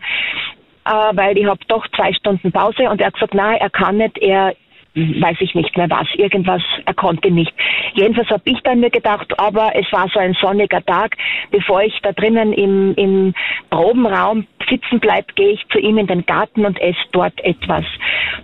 äh, 0.85 0.89
weil 0.89 1.37
ich 1.37 1.45
habe 1.45 1.59
doch 1.67 1.85
zwei 1.89 2.13
Stunden 2.13 2.51
Pause. 2.51 2.89
Und 2.89 3.01
er 3.01 3.07
hat 3.07 3.15
gesagt, 3.15 3.33
nein, 3.33 3.57
er 3.59 3.69
kann 3.69 3.97
nicht, 3.97 4.17
er 4.19 4.55
weiß 4.93 5.37
ich 5.39 5.55
nicht 5.55 5.75
mehr 5.77 5.89
was, 5.89 6.07
irgendwas, 6.15 6.61
er 6.85 6.93
konnte 6.93 7.31
nicht. 7.31 7.53
Jedenfalls 7.93 8.29
habe 8.29 8.41
ich 8.45 8.59
dann 8.63 8.81
mir 8.81 8.89
gedacht, 8.89 9.39
aber 9.39 9.71
es 9.75 9.89
war 9.91 10.09
so 10.09 10.19
ein 10.19 10.33
sonniger 10.33 10.85
Tag, 10.85 11.15
bevor 11.49 11.81
ich 11.81 11.97
da 12.01 12.11
drinnen 12.11 12.51
im, 12.51 12.93
im 12.95 13.33
Probenraum 13.69 14.47
sitzen 14.69 14.99
bleibe, 14.99 15.33
gehe 15.35 15.51
ich 15.51 15.65
zu 15.69 15.79
ihm 15.79 15.97
in 15.97 16.07
den 16.07 16.25
Garten 16.25 16.65
und 16.65 16.79
esse 16.81 16.99
dort 17.11 17.39
etwas. 17.43 17.85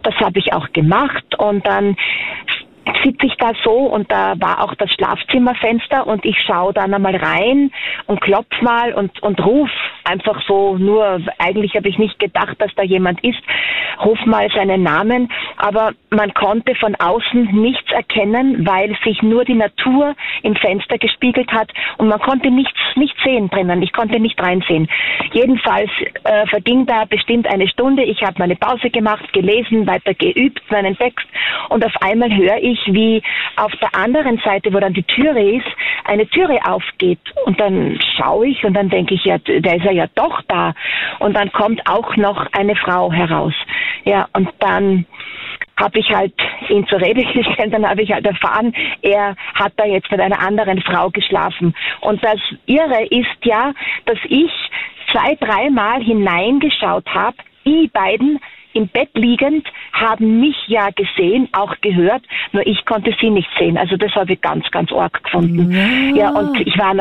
Das 0.04 0.16
habe 0.16 0.40
ich 0.40 0.54
auch 0.54 0.72
gemacht 0.72 1.38
und 1.38 1.66
dann 1.66 1.98
sitze 3.04 3.26
ich 3.26 3.36
da 3.38 3.52
so 3.64 3.72
und 3.72 4.12
da 4.12 4.36
war 4.40 4.64
auch 4.64 4.76
das 4.76 4.92
Schlafzimmerfenster 4.94 6.08
und 6.08 6.26
ich 6.26 6.38
schaue 6.46 6.74
dann 6.74 6.94
einmal 6.94 7.16
rein 7.16 7.72
und 8.06 8.22
klopf 8.22 8.62
mal 8.62 8.94
und, 8.94 9.22
und 9.22 9.44
ruf 9.44 9.70
einfach 10.04 10.42
so 10.48 10.78
nur, 10.78 11.20
eigentlich 11.38 11.76
habe 11.76 11.90
ich 11.90 11.98
nicht 11.98 12.18
gedacht, 12.20 12.56
dass 12.60 12.74
da 12.76 12.84
jemand 12.84 13.24
ist, 13.24 13.40
ruf 14.04 14.20
mal 14.26 14.50
seinen 14.52 14.84
Namen, 14.84 15.30
aber 15.58 15.92
man 16.10 16.34
konnte 16.34 16.76
von 16.76 16.96
außen 16.96 17.50
nichts 17.52 17.92
erkennen, 17.92 18.66
weil 18.66 18.96
sich 19.04 19.22
nur 19.22 19.44
die 19.44 19.56
Natur 19.56 20.16
im 20.44 20.56
Fenster 20.56 20.98
gespiegelt 20.98 21.52
hat 21.52 21.72
und 21.98 22.08
man 22.08 22.20
konnte 22.20 22.50
nichts, 22.50 22.80
nichts 22.96 23.22
sehen 23.24 23.50
drinnen, 23.50 23.82
ich 23.82 23.92
konnte 23.92 24.20
nicht 24.20 24.42
reinsehen. 24.42 24.88
Jedenfalls 25.34 25.90
äh, 26.24 26.46
verging 26.48 26.86
da 26.86 27.06
bestimmt 27.06 27.48
eine 27.48 27.68
Stunde, 27.68 28.04
ich 28.04 28.22
habe 28.22 28.36
meine 28.38 28.56
Pause 28.56 28.90
gemacht, 28.90 29.34
gelesen, 29.34 29.88
weiter 29.88 30.14
geübt, 30.14 30.62
meinen 30.70 30.98
Text 30.98 31.28
und 31.70 31.86
auf 31.86 31.94
einmal 32.02 32.34
höre 32.34 32.58
ich, 32.62 32.77
wie 32.88 33.22
auf 33.56 33.72
der 33.82 33.96
anderen 33.96 34.38
Seite, 34.40 34.74
wo 34.74 34.80
dann 34.80 34.94
die 34.94 35.04
Türe 35.04 35.58
ist, 35.58 35.68
eine 36.06 36.28
Türe 36.28 36.60
aufgeht 36.66 37.20
und 37.46 37.60
dann 37.60 38.00
schaue 38.18 38.48
ich 38.48 38.64
und 38.64 38.74
dann 38.74 38.90
denke 38.90 39.16
ich, 39.16 39.26
ja, 39.26 39.38
der 39.38 39.76
ist 39.76 39.86
ja 39.86 40.08
doch 40.16 40.42
da 40.48 40.74
und 41.20 41.36
dann 41.36 41.52
kommt 41.52 41.82
auch 41.90 42.16
noch 42.16 42.46
eine 42.54 42.76
Frau 42.76 43.12
heraus. 43.12 43.54
Ja, 44.06 44.28
und 44.34 44.50
dann 44.60 45.06
habe 45.78 46.00
ich 46.00 46.10
halt 46.10 46.34
ihn 46.70 46.88
zur 46.88 47.00
Rede 47.00 47.24
gestellt, 47.34 47.74
dann 47.74 47.88
habe 47.88 48.02
ich 48.02 48.12
halt 48.12 48.26
erfahren, 48.26 48.74
er 49.02 49.36
hat 49.54 49.74
da 49.78 49.86
jetzt 49.86 50.12
mit 50.12 50.20
einer 50.20 50.40
anderen 50.40 50.82
Frau 50.82 51.10
geschlafen. 51.10 51.76
Und 52.02 52.24
das 52.24 52.40
Irre 52.66 53.06
ist 53.10 53.44
ja, 53.44 53.74
dass 54.06 54.18
ich 54.26 54.52
zwei, 55.12 55.36
dreimal 55.36 56.02
hineingeschaut 56.02 57.08
habe, 57.14 57.38
die 57.66 57.90
beiden 57.94 58.40
im 58.74 58.88
Bett 58.88 59.10
liegend, 59.14 59.68
haben 59.94 60.40
mich 60.40 60.56
ja 60.68 60.90
gesehen, 60.92 61.50
auch 61.52 61.74
gehört, 61.82 62.24
nur 62.52 62.66
ich 62.66 62.86
konnte 62.86 63.14
sie 63.20 63.30
nicht 63.30 63.50
sehen. 63.58 63.78
Also 63.78 63.98
das 63.98 64.14
habe 64.16 64.34
ich 64.34 64.42
ganz, 64.42 64.70
ganz 64.72 64.92
arg 64.92 65.24
gefunden. 65.24 65.72
Ja, 66.16 66.16
ja 66.16 66.30
und 66.32 66.60
ich 66.60 66.78
war 66.78 66.94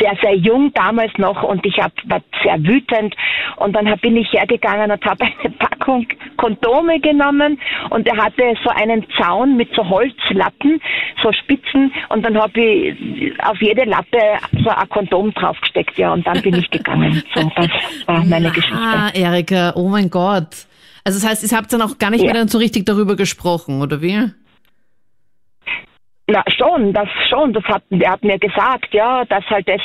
sehr, 0.00 0.16
sehr 0.20 0.34
jung 0.36 0.72
damals 0.74 1.12
noch 1.18 1.42
und 1.42 1.64
ich 1.64 1.78
hab, 1.78 1.92
war 2.04 2.20
sehr 2.42 2.62
wütend 2.64 3.14
und 3.56 3.74
dann 3.74 3.92
bin 4.00 4.16
ich 4.16 4.32
hergegangen 4.32 4.90
und 4.90 5.04
habe 5.04 5.24
eine 5.44 5.54
Packung 5.54 6.06
Kondome 6.36 7.00
genommen 7.00 7.58
und 7.90 8.06
er 8.06 8.16
hatte 8.16 8.54
so 8.62 8.70
einen 8.70 9.06
Zaun 9.16 9.56
mit 9.56 9.72
so 9.74 9.88
Holzlatten, 9.88 10.80
so 11.22 11.32
Spitzen 11.32 11.92
und 12.08 12.24
dann 12.24 12.36
habe 12.36 12.60
ich 12.60 13.44
auf 13.44 13.60
jede 13.60 13.84
Latte 13.84 14.18
so 14.62 14.70
ein 14.70 14.88
Kondom 14.88 15.32
draufgesteckt, 15.34 15.98
ja, 15.98 16.12
und 16.12 16.26
dann 16.26 16.40
bin 16.42 16.54
ich 16.54 16.68
gegangen. 16.70 17.22
So, 17.34 17.50
das 17.56 17.70
war 18.06 18.24
meine 18.24 18.50
Geschichte. 18.50 18.76
Ah, 18.76 19.10
Erika, 19.14 19.72
oh 19.76 19.88
mein 19.88 20.10
Gott. 20.10 20.66
Also 21.04 21.20
das 21.20 21.28
heißt, 21.28 21.50
ihr 21.50 21.56
habt 21.56 21.72
dann 21.72 21.82
auch 21.82 21.98
gar 21.98 22.10
nicht 22.10 22.22
ja. 22.22 22.32
mehr 22.32 22.40
dann 22.40 22.48
so 22.48 22.58
richtig 22.58 22.86
darüber 22.86 23.14
gesprochen, 23.14 23.82
oder 23.82 24.00
wie? 24.00 24.30
Na 26.26 26.42
schon, 26.56 26.94
das 26.94 27.08
schon, 27.28 27.52
das 27.52 27.64
hat, 27.64 27.82
er 27.90 28.12
hat 28.12 28.24
mir 28.24 28.38
gesagt, 28.38 28.92
ja, 28.92 29.26
dass 29.26 29.44
halt 29.50 29.68
das, 29.68 29.80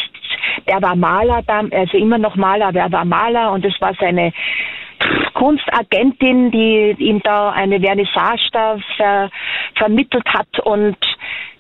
er 0.66 0.82
war 0.82 0.96
Maler, 0.96 1.44
also 1.48 1.98
immer 1.98 2.18
noch 2.18 2.38
Maler, 2.38 2.68
aber 2.68 2.80
er 2.80 2.92
war 2.92 3.04
Maler 3.04 3.52
und 3.52 3.66
es 3.66 3.74
war 3.82 3.94
seine 4.00 4.32
Kunstagentin, 5.34 6.52
die 6.52 6.96
ihm 7.00 7.22
da 7.24 7.52
eine 7.52 7.80
Vernissage 7.80 8.50
da 8.52 8.78
ver, 8.98 9.30
vermittelt 9.76 10.26
hat 10.28 10.60
und 10.64 10.98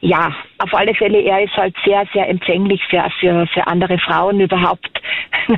ja, 0.01 0.33
auf 0.59 0.73
alle 0.73 0.93
Fälle, 0.93 1.19
er 1.21 1.43
ist 1.43 1.55
halt 1.57 1.75
sehr, 1.85 2.05
sehr 2.13 2.29
empfänglich 2.29 2.81
für, 2.89 3.03
für, 3.19 3.47
für 3.47 3.67
andere 3.67 3.97
Frauen 3.99 4.39
überhaupt, 4.39 5.01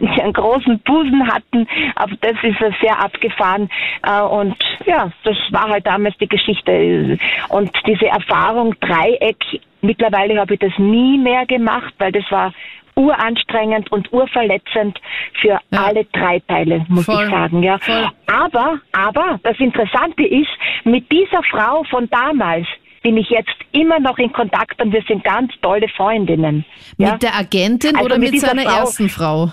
die 0.00 0.22
einen 0.22 0.32
großen 0.32 0.78
Busen 0.80 1.26
hatten. 1.26 1.66
Auf 1.96 2.10
das 2.20 2.34
ist 2.42 2.58
sehr 2.80 2.98
abgefahren. 3.00 3.68
Äh, 4.02 4.20
und 4.20 4.56
ja, 4.86 5.10
das 5.24 5.36
war 5.50 5.68
halt 5.68 5.86
damals 5.86 6.16
die 6.18 6.28
Geschichte. 6.28 7.18
Und 7.48 7.70
diese 7.86 8.06
Erfahrung 8.06 8.74
Dreieck, 8.80 9.38
mittlerweile 9.80 10.38
habe 10.38 10.54
ich 10.54 10.60
das 10.60 10.78
nie 10.78 11.18
mehr 11.18 11.44
gemacht, 11.46 11.94
weil 11.98 12.12
das 12.12 12.30
war 12.30 12.52
uranstrengend 12.96 13.90
und 13.92 14.12
urverletzend 14.12 15.00
für 15.40 15.58
ja. 15.70 15.84
alle 15.84 16.04
drei 16.12 16.40
Teile, 16.40 16.84
muss 16.88 17.04
Voll. 17.04 17.24
ich 17.24 17.30
sagen. 17.30 17.62
Ja. 17.62 17.78
Voll. 17.78 18.08
Aber, 18.26 18.80
aber 18.92 19.40
das 19.42 19.58
Interessante 19.58 20.24
ist, 20.24 20.50
mit 20.84 21.10
dieser 21.10 21.42
Frau 21.50 21.84
von 21.84 22.08
damals, 22.10 22.66
bin 23.02 23.18
ich 23.18 23.28
jetzt 23.28 23.54
immer 23.72 24.00
noch 24.00 24.18
in 24.18 24.32
Kontakt 24.32 24.80
und 24.82 24.92
wir 24.92 25.02
sind 25.02 25.22
ganz 25.24 25.52
tolle 25.60 25.88
Freundinnen. 25.88 26.64
Mit 26.96 27.08
ja? 27.08 27.16
der 27.18 27.36
Agentin 27.36 27.96
also 27.96 28.06
oder 28.06 28.18
mit, 28.18 28.32
mit 28.32 28.40
seiner 28.40 28.62
Frau, 28.62 28.80
ersten 28.80 29.08
Frau? 29.10 29.52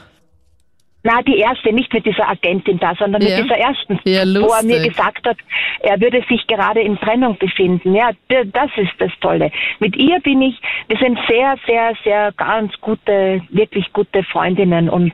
Na, 1.03 1.21
die 1.23 1.37
erste, 1.37 1.73
nicht 1.73 1.91
mit 1.93 2.05
dieser 2.05 2.29
Agentin 2.29 2.77
da, 2.79 2.93
sondern 2.95 3.21
ja. 3.21 3.37
mit 3.37 3.45
dieser 3.45 3.57
ersten, 3.57 3.99
ja, 4.03 4.21
wo 4.23 4.53
er 4.53 4.63
mir 4.63 4.87
gesagt 4.87 5.27
hat, 5.27 5.37
er 5.79 5.99
würde 5.99 6.23
sich 6.29 6.45
gerade 6.45 6.81
in 6.81 6.97
Trennung 6.97 7.37
befinden. 7.39 7.95
Ja, 7.95 8.11
das 8.27 8.69
ist 8.77 8.93
das 8.99 9.11
Tolle. 9.19 9.51
Mit 9.79 9.95
ihr 9.95 10.19
bin 10.19 10.41
ich, 10.43 10.55
wir 10.87 10.97
sind 10.97 11.17
sehr, 11.27 11.55
sehr, 11.65 11.93
sehr 12.03 12.31
ganz 12.33 12.73
gute, 12.81 13.41
wirklich 13.49 13.91
gute 13.93 14.23
Freundinnen 14.23 14.89
und 14.89 15.13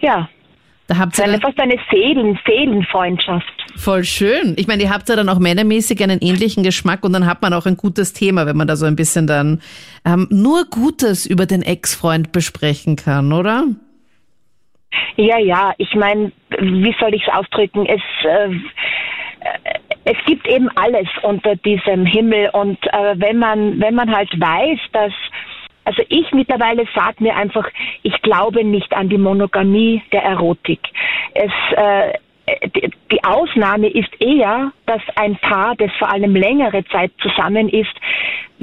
ja, 0.00 0.28
da 0.88 0.98
habt 0.98 1.16
ihr 1.18 1.24
eine, 1.24 1.40
fast 1.40 1.58
eine 1.60 1.78
Seelen, 1.90 2.38
Seelenfreundschaft. 2.44 3.46
Voll 3.76 4.04
schön. 4.04 4.54
Ich 4.58 4.66
meine, 4.66 4.82
ihr 4.82 4.90
habt 4.90 5.08
ja 5.08 5.16
dann 5.16 5.28
auch 5.28 5.38
männermäßig 5.38 6.02
einen 6.02 6.20
ähnlichen 6.20 6.64
Geschmack 6.64 7.04
und 7.04 7.12
dann 7.12 7.26
hat 7.26 7.40
man 7.40 7.54
auch 7.54 7.64
ein 7.66 7.76
gutes 7.76 8.12
Thema, 8.12 8.44
wenn 8.44 8.56
man 8.56 8.66
da 8.66 8.76
so 8.76 8.86
ein 8.86 8.96
bisschen 8.96 9.26
dann 9.26 9.62
ähm, 10.04 10.26
nur 10.30 10.64
Gutes 10.64 11.24
über 11.24 11.46
den 11.46 11.62
Ex-Freund 11.62 12.32
besprechen 12.32 12.96
kann, 12.96 13.32
oder? 13.32 13.64
Ja, 15.16 15.38
ja. 15.38 15.74
Ich 15.78 15.94
meine, 15.94 16.32
wie 16.58 16.94
soll 16.98 17.14
ich 17.14 17.26
es 17.26 17.34
ausdrücken? 17.34 17.86
Es 17.86 18.02
äh, 18.24 18.50
es 20.04 20.16
gibt 20.26 20.46
eben 20.48 20.68
alles 20.76 21.08
unter 21.22 21.56
diesem 21.56 22.06
Himmel 22.06 22.50
und 22.52 22.78
äh, 22.86 23.14
wenn 23.16 23.38
man 23.38 23.80
wenn 23.80 23.94
man 23.94 24.14
halt 24.14 24.30
weiß, 24.38 24.78
dass 24.92 25.12
also 25.84 26.02
ich 26.08 26.30
mittlerweile 26.32 26.86
sage 26.94 27.22
mir 27.22 27.34
einfach, 27.36 27.68
ich 28.02 28.20
glaube 28.22 28.64
nicht 28.64 28.92
an 28.94 29.08
die 29.08 29.18
Monogamie 29.18 30.02
der 30.12 30.22
Erotik. 30.22 30.80
Es, 31.34 31.50
äh, 31.76 32.12
die 33.10 33.24
Ausnahme 33.24 33.88
ist 33.88 34.20
eher, 34.20 34.72
dass 34.86 35.02
ein 35.16 35.36
Paar, 35.36 35.74
das 35.76 35.90
vor 35.98 36.12
allem 36.12 36.36
längere 36.36 36.84
Zeit 36.86 37.12
zusammen 37.20 37.68
ist, 37.68 37.92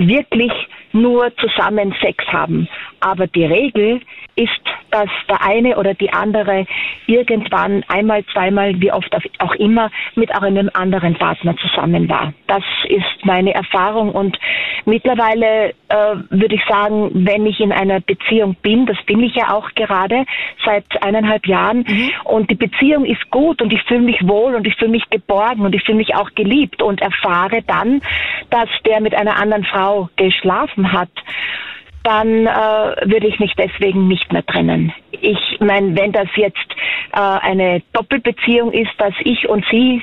wirklich 0.07 0.51
nur 0.91 1.31
zusammen 1.37 1.93
Sex 2.01 2.25
haben. 2.27 2.67
Aber 2.99 3.27
die 3.27 3.45
Regel 3.45 4.01
ist, 4.35 4.49
dass 4.91 5.09
der 5.27 5.45
eine 5.45 5.77
oder 5.77 5.93
die 5.93 6.11
andere 6.11 6.65
irgendwann 7.05 7.83
einmal, 7.87 8.23
zweimal, 8.33 8.79
wie 8.79 8.91
oft 8.91 9.13
auch 9.39 9.55
immer, 9.55 9.91
mit 10.15 10.33
einem 10.33 10.69
anderen 10.73 11.15
Partner 11.15 11.55
zusammen 11.57 12.09
war. 12.09 12.33
Das 12.47 12.63
ist 12.87 13.25
meine 13.25 13.53
Erfahrung 13.53 14.11
und 14.11 14.37
mittlerweile 14.85 15.69
äh, 15.89 16.15
würde 16.29 16.55
ich 16.55 16.61
sagen, 16.67 17.11
wenn 17.13 17.45
ich 17.45 17.59
in 17.59 17.71
einer 17.71 17.99
Beziehung 17.99 18.55
bin, 18.61 18.85
das 18.85 18.97
bin 19.05 19.21
ich 19.21 19.35
ja 19.35 19.53
auch 19.53 19.69
gerade 19.75 20.25
seit 20.65 20.85
eineinhalb 21.03 21.45
Jahren 21.45 21.85
mhm. 21.87 22.11
und 22.23 22.49
die 22.49 22.55
Beziehung 22.55 23.05
ist 23.05 23.29
gut 23.29 23.61
und 23.61 23.73
ich 23.73 23.83
fühle 23.83 24.01
mich 24.01 24.19
wohl 24.27 24.55
und 24.55 24.65
ich 24.65 24.75
fühle 24.75 24.91
mich 24.91 25.09
geborgen 25.09 25.65
und 25.65 25.75
ich 25.75 25.83
fühle 25.83 25.97
mich 25.97 26.15
auch 26.15 26.29
geliebt 26.35 26.81
und 26.81 27.01
erfahre 27.01 27.61
dann, 27.67 28.01
dass 28.49 28.69
der 28.85 29.01
mit 29.01 29.13
einer 29.13 29.39
anderen 29.39 29.65
Frau 29.65 29.88
geschlafen 30.15 30.91
hat 30.91 31.09
dann 32.03 32.47
äh, 32.47 33.11
würde 33.11 33.27
ich 33.27 33.39
mich 33.39 33.53
deswegen 33.57 34.07
nicht 34.07 34.31
mehr 34.31 34.45
trennen. 34.45 34.93
Ich 35.11 35.57
meine, 35.59 35.95
wenn 35.97 36.11
das 36.11 36.27
jetzt 36.35 36.57
äh, 37.13 37.19
eine 37.19 37.81
Doppelbeziehung 37.93 38.71
ist, 38.71 38.91
dass 38.97 39.13
ich 39.23 39.47
und 39.49 39.65
sie 39.69 40.01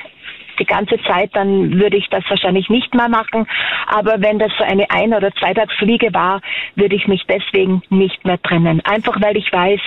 die 0.59 0.65
ganze 0.65 1.01
Zeit, 1.03 1.31
dann 1.35 1.79
würde 1.79 1.97
ich 1.97 2.09
das 2.09 2.25
wahrscheinlich 2.29 2.69
nicht 2.69 2.95
mehr 2.95 3.09
machen. 3.09 3.47
Aber 3.87 4.21
wenn 4.21 4.39
das 4.39 4.53
so 4.59 4.65
eine 4.65 4.91
Ein- 4.91 5.15
oder 5.15 5.33
Zweitagsfliege 5.35 6.13
war, 6.13 6.41
würde 6.75 6.97
ich 6.97 7.07
mich 7.07 7.23
deswegen 7.29 7.83
nicht 7.91 8.25
mehr 8.25 8.41
trennen. 8.43 8.81
Einfach 8.85 9.21
weil 9.21 9.37
ich 9.37 9.53
weiß, 9.53 9.81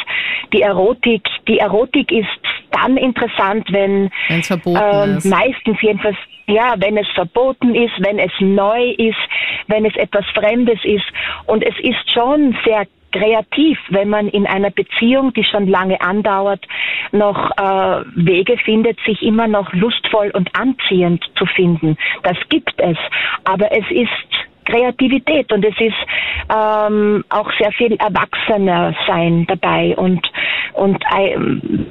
die 0.54 0.62
Erotik, 0.62 1.24
die 1.48 1.60
Erotik 1.60 2.12
ist 2.12 2.28
dann 2.72 2.98
interessant, 2.98 3.68
wenn 3.72 4.10
ähm, 4.30 5.20
meistens 5.24 5.82
jedenfalls 5.82 6.18
ja, 6.48 6.74
wenn 6.78 6.98
es 6.98 7.08
verboten 7.14 7.76
ist, 7.76 7.94
wenn 8.00 8.18
es 8.18 8.32
neu 8.40 8.92
ist, 8.98 9.20
wenn 9.68 9.86
es 9.86 9.96
etwas 9.96 10.26
Fremdes 10.34 10.80
ist. 10.84 11.06
Und 11.46 11.64
es 11.64 11.76
ist 11.80 12.12
schon 12.12 12.58
sehr 12.66 12.88
kreativ, 13.12 13.78
wenn 13.90 14.10
man 14.10 14.28
in 14.28 14.46
einer 14.46 14.70
Beziehung, 14.70 15.34
die 15.34 15.44
schon 15.44 15.68
lange 15.68 16.00
andauert, 16.02 16.66
noch 17.12 17.52
äh, 17.58 18.04
Wege 18.16 18.58
findet, 18.58 19.00
sich 19.06 19.22
immer 19.22 19.48
noch 19.48 19.72
lustvoll 19.74 20.32
und 20.32 20.50
anziehend 20.56 21.24
zu 21.36 21.46
finden. 21.46 21.98
Das 22.24 22.38
gibt 22.50 22.74
es. 22.78 22.98
Aber 23.44 23.72
es 23.72 23.86
ist 23.92 24.49
Kreativität 24.70 25.52
und 25.52 25.66
es 25.66 25.76
ist 25.80 25.96
ähm, 26.50 27.24
auch 27.30 27.50
sehr 27.60 27.72
viel 27.74 27.94
Erwachsener 27.94 28.96
sein 29.08 29.46
dabei 29.48 29.96
und 29.98 30.26
und 30.74 31.04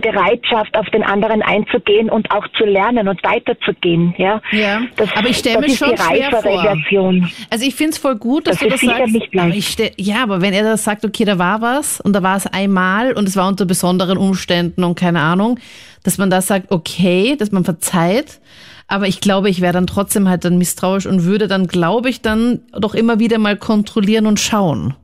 Bereitschaft 0.01 0.77
auf 0.77 0.87
den 0.91 1.03
anderen 1.03 1.43
einzugehen 1.43 2.09
und 2.09 2.31
auch 2.31 2.47
zu 2.57 2.65
lernen 2.65 3.09
und 3.09 3.23
weiterzugehen. 3.23 4.15
Ja, 4.17 4.41
ja. 4.53 4.81
Das, 4.97 5.11
aber 5.15 5.29
ich 5.29 5.37
stelle 5.37 5.61
mir 5.61 5.71
schon 5.71 5.97
schwer 5.97 6.31
vor. 6.31 6.63
Version. 6.63 7.31
Also 7.51 7.67
ich 7.67 7.75
finde 7.75 7.93
es 7.93 7.99
voll 7.99 8.17
gut, 8.17 8.47
dass 8.47 8.59
das 8.59 8.65
du 8.65 8.71
das 8.71 8.81
sagst. 8.81 9.73
Stell, 9.73 9.91
ja, 9.97 10.23
aber 10.23 10.41
wenn 10.41 10.53
er 10.53 10.63
das 10.63 10.85
sagt, 10.85 11.05
okay, 11.05 11.25
da 11.25 11.39
war 11.39 11.61
was 11.61 12.01
und 12.01 12.13
da 12.15 12.23
war 12.23 12.37
es 12.37 12.47
einmal 12.47 13.13
und 13.13 13.29
es 13.29 13.37
war 13.37 13.49
unter 13.49 13.67
besonderen 13.67 14.19
Umständen 14.19 14.85
und 14.85 14.99
keine 14.99 15.21
Ahnung, 15.21 15.59
dass 16.05 16.19
man 16.19 16.31
da 16.31 16.41
sagt, 16.41 16.71
okay, 16.71 17.37
dass 17.39 17.53
man 17.53 17.65
verzeiht. 17.65 18.41
Aber 18.89 19.07
ich 19.07 19.21
glaube, 19.21 19.51
ich 19.51 19.61
wäre 19.61 19.75
dann 19.75 19.87
trotzdem 19.87 20.29
halt 20.29 20.45
dann 20.45 20.57
misstrauisch 20.57 21.07
und 21.07 21.25
würde 21.25 21.47
dann, 21.47 21.67
glaube 21.67 22.09
ich, 22.09 22.23
dann 22.23 22.61
doch 22.73 22.95
immer 22.95 23.19
wieder 23.19 23.39
mal 23.39 23.57
kontrollieren 23.57 24.27
und 24.27 24.41
schauen. 24.41 24.95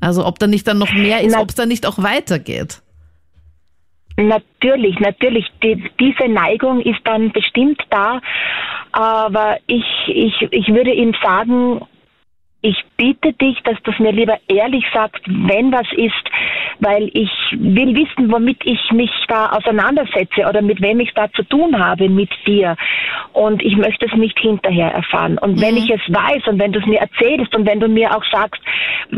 Also 0.00 0.26
ob 0.26 0.38
da 0.38 0.46
nicht 0.46 0.66
dann 0.68 0.78
noch 0.78 0.92
mehr 0.92 1.22
ist, 1.22 1.36
ob 1.36 1.48
es 1.48 1.54
dann 1.54 1.68
nicht 1.68 1.86
auch 1.86 1.98
weitergeht. 1.98 2.82
Natürlich, 4.16 4.98
natürlich. 4.98 5.46
Die, 5.62 5.90
diese 5.98 6.28
Neigung 6.28 6.80
ist 6.80 7.00
dann 7.04 7.32
bestimmt 7.32 7.82
da. 7.90 8.20
Aber 8.92 9.56
ich, 9.66 9.84
ich, 10.08 10.34
ich 10.50 10.68
würde 10.68 10.92
ihm 10.92 11.14
sagen, 11.22 11.80
ich 12.60 12.76
bitte 13.00 13.32
dich, 13.32 13.58
dass 13.64 13.82
du 13.82 13.92
es 13.92 13.98
mir 13.98 14.12
lieber 14.12 14.36
ehrlich 14.46 14.84
sagst, 14.92 15.22
wenn 15.26 15.72
was 15.72 15.86
ist, 15.92 16.12
weil 16.80 17.10
ich 17.14 17.30
will 17.52 17.94
wissen, 17.94 18.30
womit 18.30 18.58
ich 18.64 18.92
mich 18.92 19.10
da 19.26 19.52
auseinandersetze 19.52 20.46
oder 20.46 20.60
mit 20.60 20.82
wem 20.82 21.00
ich 21.00 21.10
da 21.14 21.32
zu 21.32 21.42
tun 21.44 21.78
habe 21.78 22.10
mit 22.10 22.28
dir. 22.46 22.76
Und 23.32 23.62
ich 23.62 23.76
möchte 23.76 24.04
es 24.04 24.12
nicht 24.14 24.38
hinterher 24.38 24.92
erfahren. 24.92 25.38
Und 25.38 25.56
mhm. 25.56 25.62
wenn 25.62 25.76
ich 25.78 25.88
es 25.88 26.00
weiß 26.08 26.46
und 26.48 26.60
wenn 26.60 26.72
du 26.72 26.80
es 26.80 26.86
mir 26.86 26.98
erzählst 27.00 27.54
und 27.54 27.66
wenn 27.66 27.80
du 27.80 27.88
mir 27.88 28.14
auch 28.14 28.24
sagst, 28.30 28.60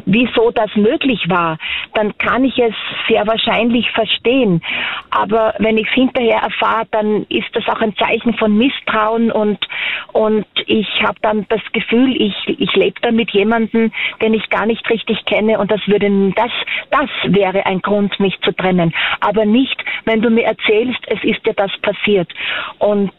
wieso 0.07 0.53
das 0.53 0.75
möglich 0.77 1.29
war, 1.29 1.59
dann 1.95 2.17
kann 2.19 2.45
ich 2.45 2.57
es 2.59 2.75
sehr 3.09 3.27
wahrscheinlich 3.27 3.91
verstehen. 3.91 4.63
Aber 5.11 5.55
wenn 5.59 5.77
ich 5.77 5.89
es 5.89 5.95
hinterher 5.95 6.39
erfahre, 6.39 6.87
dann 6.93 7.27
ist 7.29 7.49
das 7.55 7.67
auch 7.67 7.81
ein 7.81 7.97
Zeichen 7.97 8.35
von 8.35 8.57
Misstrauen 8.57 9.33
und, 9.33 9.59
und 10.13 10.47
ich 10.67 10.89
habe 11.03 11.19
dann 11.23 11.47
das 11.49 11.61
Gefühl, 11.73 12.15
ich, 12.21 12.35
ich 12.47 12.73
lebe 12.77 13.01
da 13.01 13.11
mit 13.11 13.31
jemandem, 13.33 13.72
den 13.73 14.35
ich 14.35 14.49
gar 14.51 14.67
nicht 14.67 14.89
richtig 14.91 15.25
kenne 15.25 15.59
und 15.59 15.71
das 15.71 15.81
würde, 15.87 16.11
das, 16.37 16.51
das 16.91 17.11
wäre 17.25 17.67
ein 17.67 17.81
Grund, 17.81 18.19
mich 18.21 18.39
zu 18.41 18.53
trennen. 18.53 18.93
Aber 19.21 19.45
nicht, 19.45 19.83
wenn 20.05 20.23
du 20.23 20.31
mir 20.31 20.45
erzählst, 20.45 21.01
es 21.07 21.23
ist 21.23 21.45
dir 21.47 21.55
das 21.55 21.71
passiert. 21.83 22.29
Und 22.79 23.13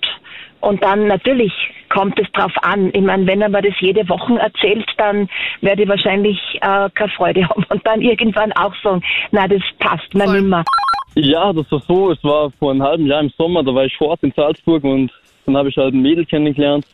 und 0.61 0.81
dann 0.81 1.07
natürlich 1.07 1.51
kommt 1.89 2.17
es 2.19 2.31
drauf 2.31 2.53
an. 2.61 2.89
Ich 2.93 3.01
meine, 3.01 3.27
wenn 3.27 3.41
er 3.41 3.49
mir 3.49 3.61
das 3.61 3.73
jede 3.81 4.07
Woche 4.07 4.39
erzählt, 4.39 4.89
dann 4.95 5.27
werde 5.59 5.83
ich 5.83 5.89
wahrscheinlich 5.89 6.39
äh, 6.61 6.89
keine 6.93 7.11
Freude 7.17 7.49
haben 7.49 7.65
und 7.67 7.85
dann 7.85 8.01
irgendwann 8.01 8.53
auch 8.53 8.73
sagen, 8.81 9.03
na 9.31 9.45
das 9.45 9.61
passt 9.79 10.13
mir 10.13 10.25
nimmer. 10.25 10.63
Ja, 11.15 11.51
das 11.51 11.69
war 11.69 11.79
so. 11.81 12.11
Es 12.11 12.23
war 12.23 12.49
vor 12.51 12.71
einem 12.71 12.81
halben 12.81 13.05
Jahr 13.07 13.19
im 13.19 13.29
Sommer, 13.37 13.61
da 13.61 13.75
war 13.75 13.83
ich 13.83 13.95
vor 13.97 14.09
Ort 14.09 14.23
in 14.23 14.31
Salzburg 14.31 14.85
und 14.85 15.11
dann 15.45 15.57
habe 15.57 15.67
ich 15.67 15.75
halt 15.75 15.93
ein 15.93 16.01
Mädel 16.01 16.25
kennengelernt 16.25 16.85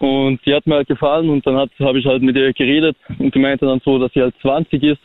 und 0.00 0.40
die 0.46 0.54
hat 0.54 0.66
mir 0.66 0.76
halt 0.76 0.88
gefallen 0.88 1.28
und 1.28 1.46
dann 1.46 1.56
habe 1.56 1.98
ich 1.98 2.06
halt 2.06 2.22
mit 2.22 2.34
ihr 2.34 2.52
geredet 2.54 2.96
und 3.18 3.34
die 3.34 3.38
meinte 3.38 3.66
dann 3.66 3.80
so, 3.84 3.98
dass 3.98 4.12
sie 4.14 4.22
halt 4.22 4.34
20 4.40 4.82
ist 4.82 5.00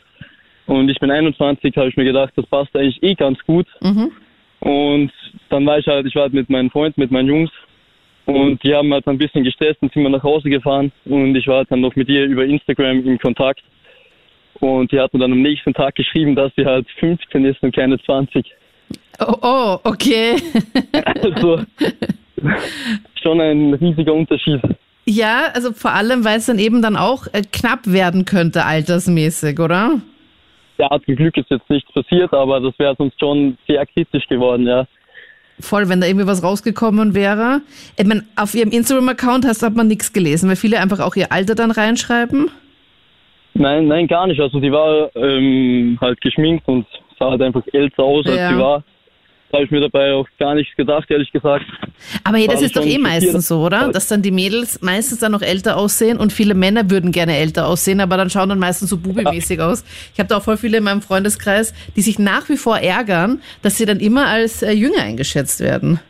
und 0.66 0.88
ich 0.88 0.98
bin 0.98 1.10
21, 1.10 1.76
habe 1.76 1.88
ich 1.88 1.96
mir 1.96 2.04
gedacht, 2.04 2.32
das 2.34 2.46
passt 2.46 2.74
eigentlich 2.74 3.02
eh 3.02 3.14
ganz 3.14 3.38
gut. 3.46 3.66
Mhm. 3.80 4.10
Und 4.60 5.12
dann 5.50 5.66
war 5.66 5.78
ich 5.78 5.86
halt, 5.86 6.06
ich 6.06 6.14
war 6.14 6.22
halt 6.22 6.32
mit 6.32 6.48
meinen 6.48 6.70
Freunden, 6.70 7.00
mit 7.00 7.10
meinen 7.10 7.28
Jungs 7.28 7.50
und 8.24 8.62
die 8.64 8.74
haben 8.74 8.92
halt 8.92 9.06
ein 9.06 9.18
bisschen 9.18 9.44
gestresst 9.44 9.82
und 9.82 9.92
sind 9.92 10.02
wir 10.02 10.08
nach 10.08 10.22
Hause 10.22 10.48
gefahren 10.48 10.90
und 11.04 11.36
ich 11.36 11.46
war 11.46 11.58
halt 11.58 11.70
dann 11.70 11.82
noch 11.82 11.94
mit 11.94 12.08
ihr 12.08 12.24
über 12.24 12.44
Instagram 12.44 13.06
in 13.06 13.18
Kontakt. 13.18 13.62
Und 14.60 14.90
die 14.90 14.98
hat 14.98 15.12
mir 15.12 15.20
dann 15.20 15.32
am 15.32 15.42
nächsten 15.42 15.74
Tag 15.74 15.94
geschrieben, 15.94 16.34
dass 16.34 16.50
sie 16.56 16.64
halt 16.64 16.88
15 16.98 17.44
ist 17.44 17.62
und 17.62 17.76
keine 17.76 17.98
20. 17.98 18.46
Oh, 19.20 19.34
oh 19.42 19.78
okay. 19.84 20.36
also 21.22 21.60
schon 23.22 23.40
ein 23.42 23.74
riesiger 23.74 24.14
Unterschied. 24.14 24.62
Ja, 25.08 25.50
also 25.54 25.72
vor 25.72 25.92
allem, 25.92 26.24
weil 26.24 26.38
es 26.38 26.46
dann 26.46 26.58
eben 26.58 26.82
dann 26.82 26.96
auch 26.96 27.26
äh, 27.32 27.42
knapp 27.52 27.86
werden 27.86 28.24
könnte, 28.24 28.64
altersmäßig, 28.64 29.60
oder? 29.60 30.00
Ja, 30.78 30.90
zum 31.04 31.16
Glück 31.16 31.36
ist 31.36 31.48
jetzt 31.48 31.70
nichts 31.70 31.90
passiert, 31.92 32.32
aber 32.32 32.60
das 32.60 32.76
wäre 32.78 32.94
sonst 32.98 33.18
schon 33.18 33.56
sehr 33.68 33.86
kritisch 33.86 34.26
geworden, 34.26 34.66
ja. 34.66 34.86
Voll, 35.60 35.88
wenn 35.88 36.00
da 36.00 36.06
irgendwie 36.06 36.26
was 36.26 36.42
rausgekommen 36.42 37.14
wäre. 37.14 37.62
Ich 37.96 38.04
meine, 38.04 38.24
auf 38.36 38.54
ihrem 38.54 38.70
Instagram-Account 38.70 39.46
hat 39.46 39.74
man 39.74 39.86
nichts 39.86 40.12
gelesen, 40.12 40.48
weil 40.48 40.56
viele 40.56 40.80
einfach 40.80 41.00
auch 41.00 41.16
ihr 41.16 41.32
Alter 41.32 41.54
dann 41.54 41.70
reinschreiben. 41.70 42.50
Nein, 43.54 43.86
nein, 43.86 44.06
gar 44.06 44.26
nicht. 44.26 44.40
Also 44.40 44.60
die 44.60 44.70
war 44.70 45.08
ähm, 45.16 45.96
halt 46.00 46.20
geschminkt 46.20 46.68
und 46.68 46.86
sah 47.18 47.30
halt 47.30 47.40
einfach 47.40 47.62
älter 47.72 48.02
aus, 48.02 48.26
als 48.26 48.36
ja. 48.36 48.50
sie 48.50 48.58
war. 48.58 48.84
Habe 49.56 49.64
ich 49.64 49.70
mir 49.70 49.80
dabei 49.80 50.12
auch 50.12 50.28
gar 50.38 50.54
nichts 50.54 50.76
gedacht, 50.76 51.10
ehrlich 51.10 51.32
gesagt. 51.32 51.64
Aber 52.24 52.36
hey, 52.36 52.46
das 52.46 52.60
ist 52.60 52.76
doch 52.76 52.84
eh 52.84 52.98
meistens 52.98 53.48
so, 53.48 53.60
oder? 53.60 53.90
Dass 53.90 54.06
dann 54.06 54.20
die 54.20 54.30
Mädels 54.30 54.82
meistens 54.82 55.20
dann 55.20 55.32
noch 55.32 55.40
älter 55.40 55.78
aussehen 55.78 56.18
und 56.18 56.30
viele 56.30 56.52
Männer 56.52 56.90
würden 56.90 57.10
gerne 57.10 57.38
älter 57.38 57.66
aussehen, 57.66 58.02
aber 58.02 58.18
dann 58.18 58.28
schauen 58.28 58.50
dann 58.50 58.58
meistens 58.58 58.90
so 58.90 58.98
bubimäßig 58.98 59.58
ja. 59.60 59.68
aus. 59.68 59.82
Ich 60.12 60.18
habe 60.18 60.28
da 60.28 60.36
auch 60.36 60.42
voll 60.42 60.58
viele 60.58 60.76
in 60.76 60.84
meinem 60.84 61.00
Freundeskreis, 61.00 61.72
die 61.96 62.02
sich 62.02 62.18
nach 62.18 62.50
wie 62.50 62.58
vor 62.58 62.76
ärgern, 62.76 63.40
dass 63.62 63.78
sie 63.78 63.86
dann 63.86 63.98
immer 63.98 64.26
als 64.26 64.62
äh, 64.62 64.72
jünger 64.72 65.00
eingeschätzt 65.00 65.60
werden. 65.60 66.00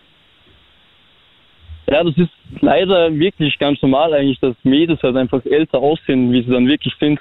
Ja, 1.88 2.02
das 2.02 2.16
ist 2.16 2.30
leider 2.62 3.16
wirklich 3.16 3.56
ganz 3.60 3.80
normal 3.80 4.12
eigentlich, 4.12 4.40
dass 4.40 4.56
Mädels 4.64 5.00
halt 5.04 5.14
einfach 5.14 5.44
älter 5.44 5.78
aussehen, 5.78 6.32
wie 6.32 6.42
sie 6.42 6.50
dann 6.50 6.66
wirklich 6.66 6.94
sind. 6.98 7.20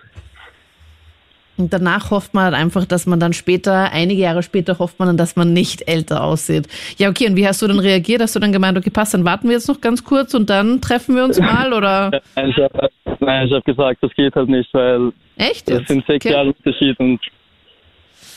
Und 1.57 1.71
danach 1.71 2.12
hofft 2.12 2.33
man 2.33 2.45
halt 2.45 2.53
einfach, 2.53 2.85
dass 2.85 3.05
man 3.05 3.19
dann 3.19 3.31
später, 3.31 3.91
einige 3.91 4.21
Jahre 4.21 4.43
später, 4.43 4.77
hofft 4.79 5.00
man 5.00 5.07
dann, 5.07 5.17
dass 5.17 5.35
man 5.35 5.53
nicht 5.53 5.88
älter 5.88 6.24
aussieht. 6.24 6.67
Ja, 6.97 7.09
okay, 7.09 7.27
und 7.27 7.38
wie 7.38 7.47
hast 7.47 7.62
du 7.62 7.67
dann 7.67 7.79
reagiert? 7.79 8.22
Hast 8.22 8.35
du 8.35 8.39
dann 8.39 8.51
gemeint, 8.51 8.77
okay, 8.77 8.89
passt, 8.89 9.13
dann 9.13 9.24
warten 9.24 9.48
wir 9.48 9.55
jetzt 9.55 9.70
noch 9.70 9.79
ganz 9.79 10.03
kurz 10.03 10.33
und 10.33 10.50
dann 10.50 10.81
treffen 10.81 11.15
wir 11.15 11.24
uns 11.24 11.39
mal, 11.39 11.72
oder? 11.72 12.11
Nein, 12.35 12.50
ich 12.50 12.57
habe 12.57 13.55
hab 13.55 13.65
gesagt, 13.65 14.03
das 14.03 14.11
geht 14.15 14.35
halt 14.35 14.50
nicht, 14.50 14.74
weil 14.74 15.13
Echt 15.37 15.70
jetzt? 15.70 15.81
das 15.81 15.87
sind 15.87 16.05
sechs 16.05 16.25
okay. 16.25 16.33
Jahre 16.33 16.50
Unterschied 16.50 17.00
und 17.00 17.20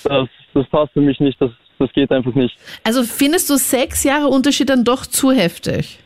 das, 0.05 0.29
das 0.55 0.67
passt 0.69 0.93
für 0.93 1.01
mich 1.01 1.19
nicht, 1.19 1.41
das, 1.41 1.51
das 1.79 1.93
geht 1.93 2.13
einfach 2.13 2.35
nicht. 2.35 2.57
Also 2.85 3.03
findest 3.03 3.51
du 3.51 3.57
sechs 3.57 4.05
Jahre 4.05 4.29
Unterschied 4.29 4.71
dann 4.71 4.85
doch 4.85 5.07
zu 5.07 5.33
heftig? 5.33 5.99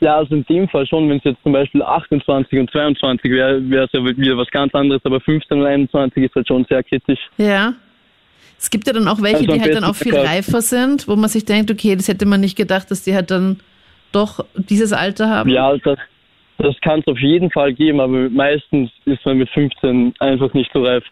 Ja, 0.00 0.16
also 0.16 0.34
in 0.34 0.44
dem 0.44 0.68
Fall 0.68 0.86
schon, 0.86 1.08
wenn 1.08 1.18
es 1.18 1.24
jetzt 1.24 1.42
zum 1.42 1.52
Beispiel 1.52 1.82
28 1.82 2.58
und 2.58 2.70
22 2.70 3.30
wäre, 3.30 3.70
wäre 3.70 3.84
es 3.84 3.92
ja 3.92 4.04
wieder 4.04 4.36
was 4.36 4.50
ganz 4.50 4.74
anderes, 4.74 5.02
aber 5.04 5.20
15 5.20 5.60
und 5.60 5.66
21 5.66 6.24
ist 6.24 6.34
halt 6.34 6.48
schon 6.48 6.66
sehr 6.68 6.82
kritisch. 6.82 7.20
Ja. 7.38 7.74
Es 8.58 8.70
gibt 8.70 8.86
ja 8.86 8.92
dann 8.92 9.08
auch 9.08 9.20
welche, 9.20 9.38
also 9.38 9.52
die 9.52 9.60
halt 9.60 9.74
dann 9.74 9.84
auch 9.84 9.94
viel 9.94 10.16
reifer 10.16 10.62
sind, 10.62 11.08
wo 11.08 11.16
man 11.16 11.28
sich 11.28 11.44
denkt, 11.44 11.70
okay, 11.70 11.96
das 11.96 12.08
hätte 12.08 12.26
man 12.26 12.40
nicht 12.40 12.56
gedacht, 12.56 12.90
dass 12.90 13.02
die 13.02 13.14
halt 13.14 13.30
dann 13.30 13.60
doch 14.12 14.44
dieses 14.54 14.92
Alter 14.92 15.28
haben. 15.28 15.50
Ja, 15.50 15.76
das, 15.76 15.98
das 16.58 16.74
kann 16.80 17.00
es 17.00 17.06
auf 17.06 17.18
jeden 17.18 17.50
Fall 17.50 17.74
geben, 17.74 18.00
aber 18.00 18.30
meistens 18.30 18.90
ist 19.04 19.24
man 19.26 19.38
mit 19.38 19.50
15 19.50 20.14
einfach 20.18 20.54
nicht 20.54 20.70
so 20.72 20.84
reif. 20.84 21.04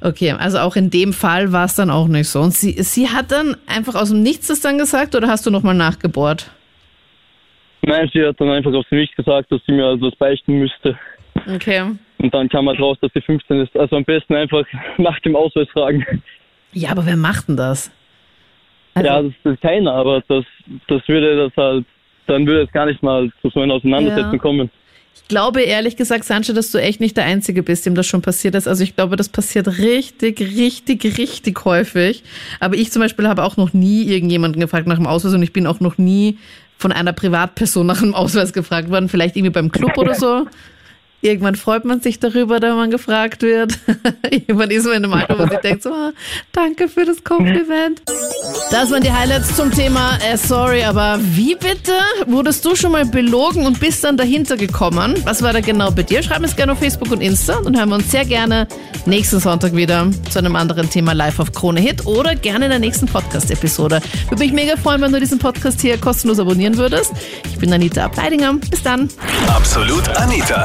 Okay, 0.00 0.30
also 0.32 0.58
auch 0.58 0.76
in 0.76 0.90
dem 0.90 1.12
Fall 1.12 1.52
war 1.52 1.64
es 1.64 1.74
dann 1.74 1.90
auch 1.90 2.08
nicht 2.08 2.28
so. 2.28 2.40
Und 2.40 2.54
sie, 2.54 2.72
sie 2.82 3.08
hat 3.08 3.32
dann 3.32 3.56
einfach 3.66 3.94
aus 3.94 4.10
dem 4.10 4.22
Nichts 4.22 4.46
das 4.46 4.60
dann 4.60 4.78
gesagt 4.78 5.14
oder 5.14 5.28
hast 5.28 5.46
du 5.46 5.50
nochmal 5.50 5.74
nachgebohrt? 5.74 6.50
Nein, 7.88 8.10
sie 8.12 8.22
hat 8.22 8.38
dann 8.38 8.50
einfach 8.50 8.72
aus 8.74 8.84
dem 8.90 8.98
Nichts 8.98 9.16
gesagt, 9.16 9.50
dass 9.50 9.62
sie 9.66 9.72
mir 9.72 9.86
also 9.86 10.06
was 10.08 10.16
beichten 10.16 10.58
müsste. 10.58 10.98
Okay. 11.54 11.82
Und 12.18 12.34
dann 12.34 12.48
kam 12.50 12.68
halt 12.68 12.78
raus, 12.78 12.98
dass 13.00 13.10
sie 13.14 13.22
15 13.22 13.60
ist. 13.60 13.74
Also 13.76 13.96
am 13.96 14.04
besten 14.04 14.34
einfach 14.34 14.64
nach 14.98 15.18
dem 15.20 15.34
Ausweis 15.34 15.68
fragen. 15.70 16.04
Ja, 16.72 16.90
aber 16.90 17.06
wer 17.06 17.16
macht 17.16 17.48
denn 17.48 17.56
das? 17.56 17.90
Also 18.92 19.06
ja, 19.06 19.22
das, 19.22 19.32
das 19.42 19.54
ist 19.54 19.62
keiner, 19.62 19.92
aber 19.92 20.22
das, 20.28 20.44
das 20.88 21.08
würde 21.08 21.36
das 21.36 21.56
halt, 21.56 21.86
dann 22.26 22.46
würde 22.46 22.64
es 22.64 22.72
gar 22.72 22.84
nicht 22.84 23.02
mal 23.02 23.30
zu 23.40 23.48
so 23.48 23.60
einer 23.60 23.74
Auseinandersetzung 23.74 24.32
ja. 24.34 24.38
kommen. 24.38 24.70
Ich 25.14 25.26
glaube 25.28 25.62
ehrlich 25.62 25.96
gesagt, 25.96 26.24
Sanche, 26.24 26.52
dass 26.52 26.70
du 26.70 26.78
echt 26.78 27.00
nicht 27.00 27.16
der 27.16 27.24
Einzige 27.24 27.62
bist, 27.62 27.86
dem 27.86 27.94
das 27.94 28.06
schon 28.06 28.20
passiert 28.20 28.54
ist. 28.54 28.68
Also 28.68 28.84
ich 28.84 28.96
glaube, 28.96 29.16
das 29.16 29.30
passiert 29.30 29.66
richtig, 29.78 30.40
richtig, 30.40 31.18
richtig 31.18 31.64
häufig. 31.64 32.22
Aber 32.60 32.76
ich 32.76 32.92
zum 32.92 33.00
Beispiel 33.00 33.28
habe 33.28 33.44
auch 33.44 33.56
noch 33.56 33.72
nie 33.72 34.04
irgendjemanden 34.04 34.60
gefragt 34.60 34.86
nach 34.86 34.96
dem 34.96 35.06
Ausweis 35.06 35.32
und 35.32 35.42
ich 35.42 35.54
bin 35.54 35.66
auch 35.66 35.80
noch 35.80 35.96
nie 35.96 36.38
von 36.78 36.92
einer 36.92 37.12
Privatperson 37.12 37.86
nach 37.86 38.02
einem 38.02 38.14
Ausweis 38.14 38.52
gefragt 38.52 38.88
worden, 38.88 39.08
vielleicht 39.08 39.36
irgendwie 39.36 39.52
beim 39.52 39.70
Club 39.70 39.98
oder 39.98 40.14
so. 40.14 40.46
Irgendwann 41.20 41.56
freut 41.56 41.84
man 41.84 42.00
sich 42.00 42.20
darüber, 42.20 42.62
wenn 42.62 42.76
man 42.76 42.90
gefragt 42.90 43.42
wird. 43.42 43.76
Irgendwann 44.30 44.70
ist 44.70 44.84
man 44.84 44.94
in 44.94 45.04
einem 45.04 45.14
Alter, 45.14 45.38
wo 45.38 45.46
man 45.46 45.60
denkt 45.62 45.82
so, 45.82 45.90
ah, 45.90 46.12
danke 46.52 46.88
für 46.88 47.04
das 47.04 47.24
Kompliment. 47.24 48.02
Das 48.70 48.92
waren 48.92 49.02
die 49.02 49.12
Highlights 49.12 49.56
zum 49.56 49.72
Thema 49.72 50.16
äh, 50.24 50.36
Sorry, 50.36 50.84
aber 50.84 51.18
wie 51.20 51.56
bitte? 51.56 51.92
Wurdest 52.26 52.64
du 52.64 52.76
schon 52.76 52.92
mal 52.92 53.04
belogen 53.04 53.66
und 53.66 53.80
bist 53.80 54.04
dann 54.04 54.16
dahinter 54.16 54.56
gekommen? 54.56 55.14
Was 55.24 55.42
war 55.42 55.52
da 55.52 55.60
genau 55.60 55.90
bei 55.90 56.04
dir? 56.04 56.22
Schreib 56.22 56.44
es 56.44 56.54
gerne 56.54 56.72
auf 56.72 56.78
Facebook 56.78 57.10
und 57.10 57.20
Insta 57.20 57.56
und 57.56 57.76
hören 57.76 57.88
wir 57.88 57.96
uns 57.96 58.10
sehr 58.10 58.24
gerne 58.24 58.68
nächsten 59.06 59.40
Sonntag 59.40 59.74
wieder 59.74 60.08
zu 60.30 60.38
einem 60.38 60.54
anderen 60.54 60.88
Thema 60.88 61.14
live 61.14 61.40
auf 61.40 61.52
Krone 61.52 61.80
Hit 61.80 62.06
oder 62.06 62.36
gerne 62.36 62.66
in 62.66 62.70
der 62.70 62.78
nächsten 62.78 63.06
Podcast-Episode. 63.06 64.00
Würde 64.28 64.44
mich 64.44 64.52
mega 64.52 64.76
freuen, 64.76 65.00
wenn 65.00 65.12
du 65.12 65.18
diesen 65.18 65.38
Podcast 65.38 65.80
hier 65.80 65.98
kostenlos 65.98 66.38
abonnieren 66.38 66.76
würdest. 66.76 67.12
Ich 67.50 67.58
bin 67.58 67.72
Anita 67.72 68.04
Ableidinger. 68.04 68.54
Bis 68.70 68.82
dann. 68.82 69.08
Absolut 69.48 70.08
Anita. 70.16 70.64